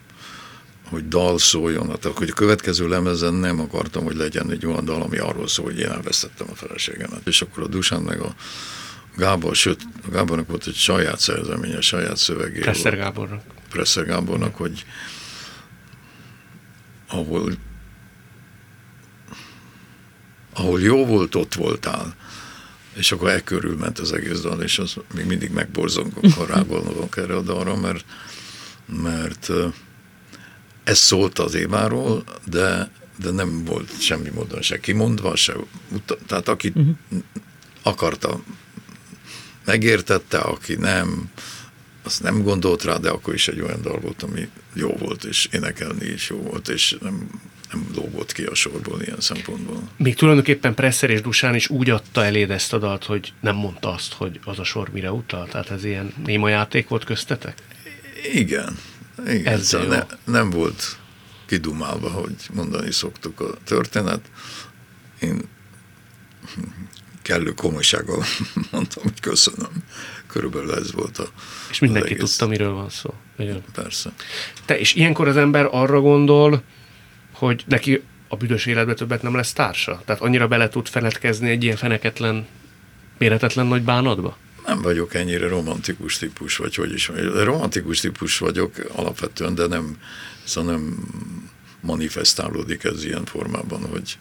[0.91, 5.03] hogy dal szóljon, tehát hogy a következő lemezen nem akartam, hogy legyen egy olyan dal,
[5.03, 7.27] ami arról szól, hogy én elvesztettem a feleségemet.
[7.27, 8.35] És akkor a Dusán meg a
[9.17, 12.61] Gábor, sőt, a Gábornak volt egy saját szerzeménye, saját szövegé.
[12.61, 13.43] Presser Gábornak.
[13.75, 14.85] Presser Gábornak, hogy
[17.09, 17.53] ahol
[20.53, 22.15] ahol jó volt, ott voltál.
[22.95, 27.17] És akkor e körül ment az egész dal, és az még mindig megborzongok, ha rágondolok
[27.17, 28.05] erre a dalra, mert,
[28.87, 29.51] mert
[30.85, 35.55] ez szólt az Éváról, de, de nem volt semmi módon se kimondva, se
[36.27, 36.97] tehát aki uh-huh.
[37.83, 38.43] akarta,
[39.65, 41.31] megértette, aki nem,
[42.05, 45.49] azt nem gondolt rá, de akkor is egy olyan dal volt, ami jó volt, és
[45.53, 47.29] énekelni is jó volt, és nem,
[47.73, 49.89] nem lógott ki a sorból ilyen szempontból.
[49.97, 53.93] Még tulajdonképpen Presser és Dusán is úgy adta eléd ezt a dalt, hogy nem mondta
[53.93, 55.49] azt, hogy az a sor mire utal?
[55.49, 57.63] Tehát ez ilyen néma játék volt köztetek?
[58.33, 58.79] Igen.
[59.27, 60.99] Igen, ez szóval ne, nem volt
[61.47, 64.21] kidumálva, hogy mondani szoktuk a történet.
[65.21, 65.43] Én
[67.23, 68.25] kellő komolysággal
[68.71, 69.85] mondtam, hogy köszönöm.
[70.35, 71.27] Körülbelül ez volt a
[71.71, 73.15] És mindenki tudta, miről van szó.
[73.39, 73.63] Igen.
[73.75, 74.13] Persze.
[74.65, 76.63] Te, és ilyenkor az ember arra gondol,
[77.33, 80.03] hogy neki a büdös életbe többet nem lesz társa?
[80.05, 82.47] Tehát annyira bele tud feledkezni egy ilyen feneketlen,
[83.19, 84.37] méretetlen nagy bánatba?
[84.67, 87.11] nem vagyok ennyire romantikus típus, vagy hogy is.
[87.35, 89.99] Romantikus típus vagyok alapvetően, de nem,
[90.45, 91.09] szóval nem
[91.81, 94.19] manifestálódik ez ilyen formában, hogy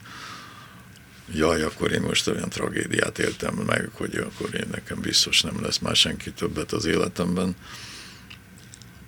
[1.36, 5.80] jaj, akkor én most olyan tragédiát éltem meg, hogy akkor én nekem biztos nem lesz
[5.80, 7.56] már senki többet az életemben.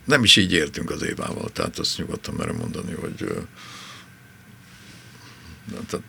[0.06, 3.16] Nem is így értünk az Évával, tehát azt nyugodtan merem mondani, hogy
[5.70, 6.06] tehát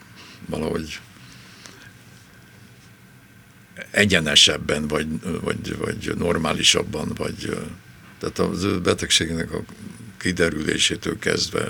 [0.46, 1.00] valahogy
[3.90, 5.06] egyenesebben, vagy,
[5.40, 7.58] vagy, vagy normálisabban, vagy
[8.18, 9.64] tehát az ő betegségének a
[10.18, 11.66] kiderülésétől kezdve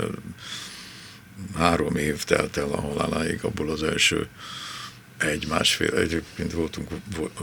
[1.55, 4.29] három év telt el a haláláig, abból az első
[5.19, 6.91] egy-másfél, egyébként voltunk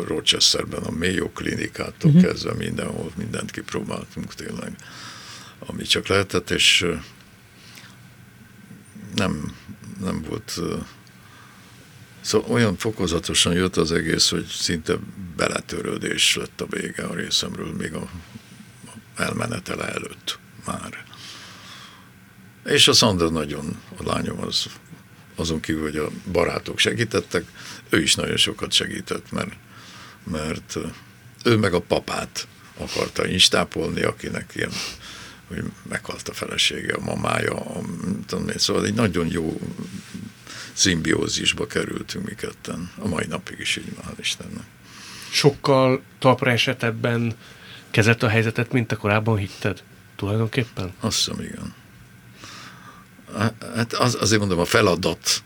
[0.05, 2.25] Rochesterben, a Mayo klinikától uh-huh.
[2.25, 4.75] kezdve mindenhol, mindent kipróbáltunk tényleg,
[5.59, 6.85] ami csak lehetett, és
[9.15, 9.55] nem,
[9.99, 10.61] nem volt
[12.23, 14.95] Szóval olyan fokozatosan jött az egész, hogy szinte
[15.35, 18.09] beletörődés lett a vége a részemről, még a
[19.15, 21.02] elmenetele előtt már.
[22.65, 24.65] És a Szandra nagyon, a lányom az,
[25.35, 27.45] azon kívül, hogy a barátok segítettek,
[27.89, 29.51] ő is nagyon sokat segített, mert,
[30.23, 30.77] mert
[31.43, 32.47] ő meg a papát
[32.77, 34.71] akarta instápolni, akinek ilyen,
[35.47, 37.81] hogy meghalt a felesége, a mamája, a,
[38.25, 39.59] tudom én, szóval egy nagyon jó
[40.73, 42.91] szimbiózisba kerültünk mi ketten.
[42.97, 44.65] A mai napig is így van, Istennek.
[45.31, 47.35] Sokkal talpra esetebben
[47.91, 49.83] kezett a helyzetet, mint a korábban hitted?
[50.15, 50.93] Tulajdonképpen?
[50.99, 51.73] Azt hiszem, igen.
[53.75, 55.43] Hát az, azért mondom, a feladat,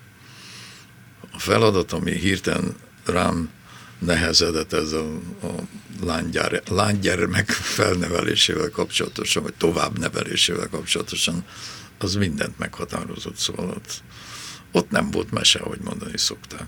[1.32, 2.76] a feladat, ami hirtelen
[3.06, 3.50] rám
[4.00, 5.20] nehezedett ez a,
[6.02, 11.46] lánygyár, lánygyermek felnevelésével kapcsolatosan, vagy tovább nevelésével kapcsolatosan,
[12.00, 14.02] az mindent meghatározott, szóval ott
[14.72, 16.68] ott nem volt mese, ahogy mondani szokták.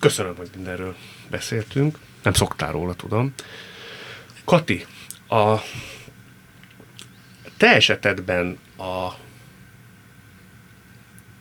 [0.00, 0.96] Köszönöm, hogy mindenről
[1.30, 1.98] beszéltünk.
[2.22, 3.34] Nem szoktál róla, tudom.
[4.44, 4.86] Kati,
[5.28, 5.58] a
[7.56, 9.10] te esetedben a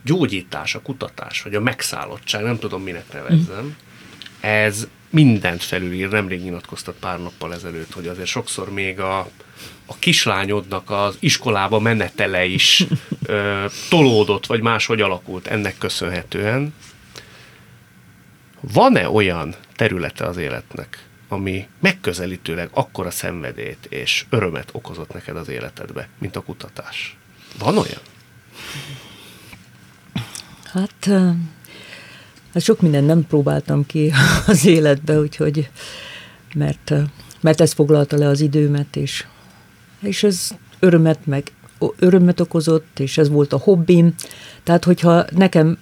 [0.04, 3.76] gyógyítás, a kutatás, vagy a megszállottság, nem tudom, minek nevezzem,
[4.40, 6.10] ez mindent felülír.
[6.10, 9.20] Nemrég nyilatkoztat pár nappal ezelőtt, hogy azért sokszor még a,
[9.86, 12.84] a kislányodnak az iskolába menetele is
[13.26, 16.74] ö, tolódott, vagy máshogy alakult ennek köszönhetően.
[18.60, 26.08] Van-e olyan területe az életnek, ami megközelítőleg akkora szenvedét és örömet okozott neked az életedbe,
[26.18, 27.18] mint a kutatás?
[27.60, 28.02] Van olyan?
[30.74, 31.10] Hát
[32.54, 34.12] Hát sok mindent nem próbáltam ki
[34.48, 35.70] az életbe, úgyhogy,
[36.56, 36.94] mert,
[37.42, 39.26] mert ez foglalta le az időmet, és,
[40.00, 40.50] és ez
[40.80, 41.52] örömet meg
[42.00, 44.16] örömet okozott, és ez volt a hobbim.
[44.64, 45.78] Tehát, hogyha nekem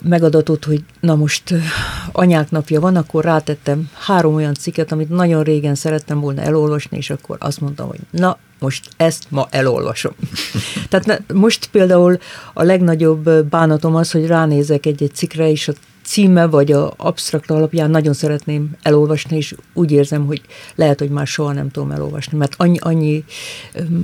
[0.00, 1.54] megadatott, hogy na most
[2.12, 7.10] anyák napja van, akkor rátettem három olyan cikket, amit nagyon régen szerettem volna elolvasni, és
[7.10, 10.12] akkor azt mondtam, hogy na, most ezt ma elolvasom.
[10.88, 12.18] Tehát most például
[12.54, 17.90] a legnagyobb bánatom az, hogy ránézek egy-egy cikkre, és ott címe vagy a absztrakt alapján
[17.90, 20.40] nagyon szeretném elolvasni, és úgy érzem, hogy
[20.74, 23.24] lehet, hogy már soha nem tudom elolvasni, mert annyi, annyi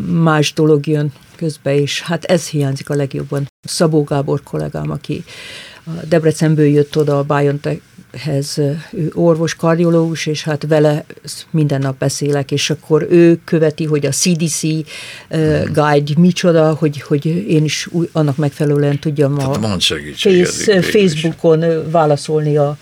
[0.06, 3.46] más dolog jön közbe, és hát ez hiányzik a legjobban.
[3.60, 5.24] Szabó Gábor kollégám, aki
[5.71, 5.71] a
[6.08, 8.58] Debrecenből jött oda a BioNTech-hez,
[8.92, 11.04] ő orvos, kardiológus, és hát vele
[11.50, 14.84] minden nap beszélek, és akkor ő követi, hogy a CDC uh,
[15.72, 19.78] guide micsoda, hogy, hogy én is új, annak megfelelően tudjam a
[20.14, 22.76] face, Facebookon válaszolni a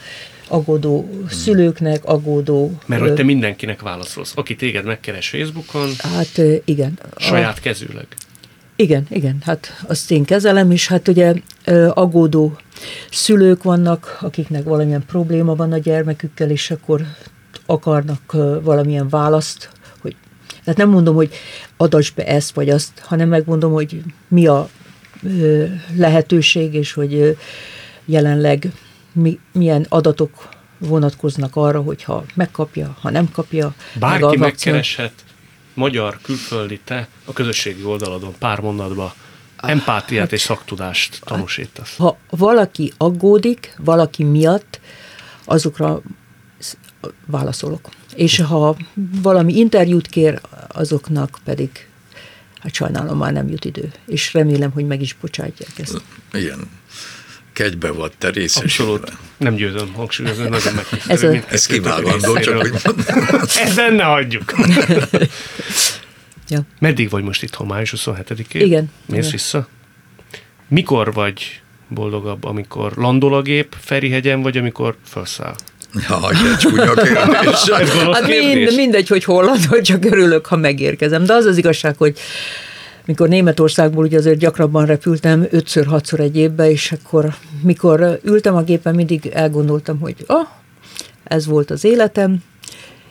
[0.50, 1.28] aggódó hmm.
[1.28, 2.72] szülőknek, aggódó...
[2.86, 4.32] Mert hogy te mindenkinek válaszolsz.
[4.34, 5.90] Aki téged megkeres Facebookon...
[5.98, 6.98] Hát igen.
[7.16, 8.06] Saját a, kezűleg.
[8.76, 11.34] Igen, igen, hát azt én kezelem, és hát ugye
[11.88, 12.56] aggódó
[13.10, 17.02] szülők vannak, akiknek valamilyen probléma van a gyermekükkel, és akkor
[17.66, 19.70] akarnak valamilyen választ,
[20.00, 20.16] hogy
[20.64, 21.34] tehát nem mondom, hogy
[21.76, 24.68] adasd be ezt vagy azt, hanem megmondom, hogy mi a
[25.96, 27.36] lehetőség, és hogy
[28.04, 28.72] jelenleg
[29.12, 33.74] mi, milyen adatok vonatkoznak arra, hogyha megkapja, ha nem kapja.
[33.94, 35.12] Bárki meg megkereshet
[35.74, 39.14] magyar, külföldi, te a közösségi oldaladon pár mondatba
[39.62, 41.96] empátiát hát, és szaktudást tanúsítasz.
[41.96, 44.80] Ha valaki aggódik, valaki miatt,
[45.44, 46.00] azokra
[47.26, 47.88] válaszolok.
[48.14, 48.76] És ha
[49.22, 51.88] valami interjút kér, azoknak pedig
[52.58, 53.92] hát sajnálom, már nem jut idő.
[54.06, 56.02] És remélem, hogy meg is bocsátják ezt.
[56.32, 56.68] Igen
[57.52, 58.92] kegybe volt te részesülve.
[58.92, 59.18] Abszolút.
[59.36, 61.34] Nem győzöm hangsúlyozni, nagyon megtisztelő.
[61.34, 62.72] Ez, ez kivágandó, csak hogy
[63.56, 64.52] Ezen ne hagyjuk.
[66.50, 66.60] ja.
[66.78, 68.62] Meddig vagy most itthon, május 27-én?
[68.62, 68.90] Igen.
[69.06, 69.30] Mész igen.
[69.30, 69.68] vissza?
[70.68, 75.54] Mikor vagy boldogabb, amikor landol a gép Ferihegyen, vagy amikor felszáll?
[76.08, 77.70] Ja, egy csúnya kérdés.
[78.12, 81.24] hát mind, mindegy, hogy hol landol, csak örülök, ha megérkezem.
[81.24, 82.18] De az az igazság, hogy
[83.04, 88.62] mikor Németországból ugye azért gyakrabban repültem, ötször, hatszor egy évbe, és akkor mikor ültem a
[88.62, 90.46] gépen, mindig elgondoltam, hogy ah,
[91.24, 92.42] ez volt az életem,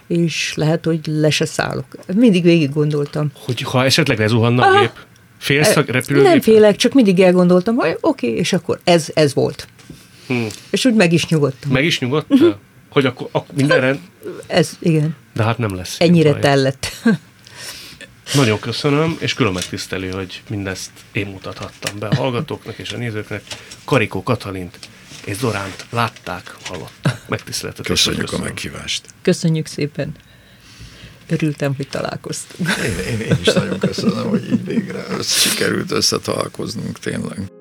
[0.10, 1.86] és lehet, hogy le se szállok.
[2.16, 3.32] Mindig végig gondoltam.
[3.34, 4.92] Hogy ha esetleg lezuhanna a gép?
[5.38, 6.28] Félsz a repülőgép?
[6.28, 9.68] Nem félek, csak mindig elgondoltam, hogy oké, okay, és akkor ez, ez volt.
[10.28, 10.48] Hmm.
[10.70, 11.72] És úgy meg is nyugodtam.
[11.72, 12.38] Meg is nyugodtam?
[12.38, 12.56] Uh-huh.
[12.90, 14.00] Hogy akkor, akkor minden rend?
[14.48, 15.16] Ez, igen.
[15.34, 15.96] De hát nem lesz.
[16.00, 16.88] Ennyire tellett.
[18.34, 23.44] Nagyon köszönöm, és külön megtisztelő, hogy mindezt én mutathattam be a hallgatóknak és a nézőknek.
[23.86, 24.80] Karikó Katalint
[25.26, 27.28] és Zoránt látták, hallották.
[27.28, 27.86] Megtiszteltetek.
[27.86, 28.46] Köszönjük köszönöm.
[28.46, 29.06] a meghívást.
[29.22, 30.16] Köszönjük szépen.
[31.30, 32.70] Örültem, hogy találkoztunk.
[32.84, 37.59] Én, én, én is nagyon köszönöm, hogy így végre össze, sikerült összetalálkoznunk tényleg.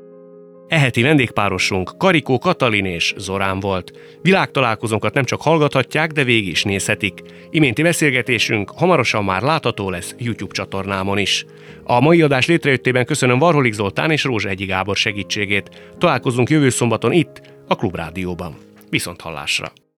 [0.68, 3.92] Eheti vendégpárosunk Karikó Katalin és Zorán volt.
[4.22, 7.22] Világtalálkozónkat nem csak hallgathatják, de végig is nézhetik.
[7.50, 11.44] Iménti beszélgetésünk hamarosan már látható lesz YouTube csatornámon is.
[11.84, 15.92] A mai adás létrejöttében köszönöm Varholik Zoltán és Rózsa Egyi Gábor segítségét.
[15.98, 18.56] Találkozunk jövő szombaton itt, a Klubrádióban.
[18.90, 19.72] Viszont hallásra!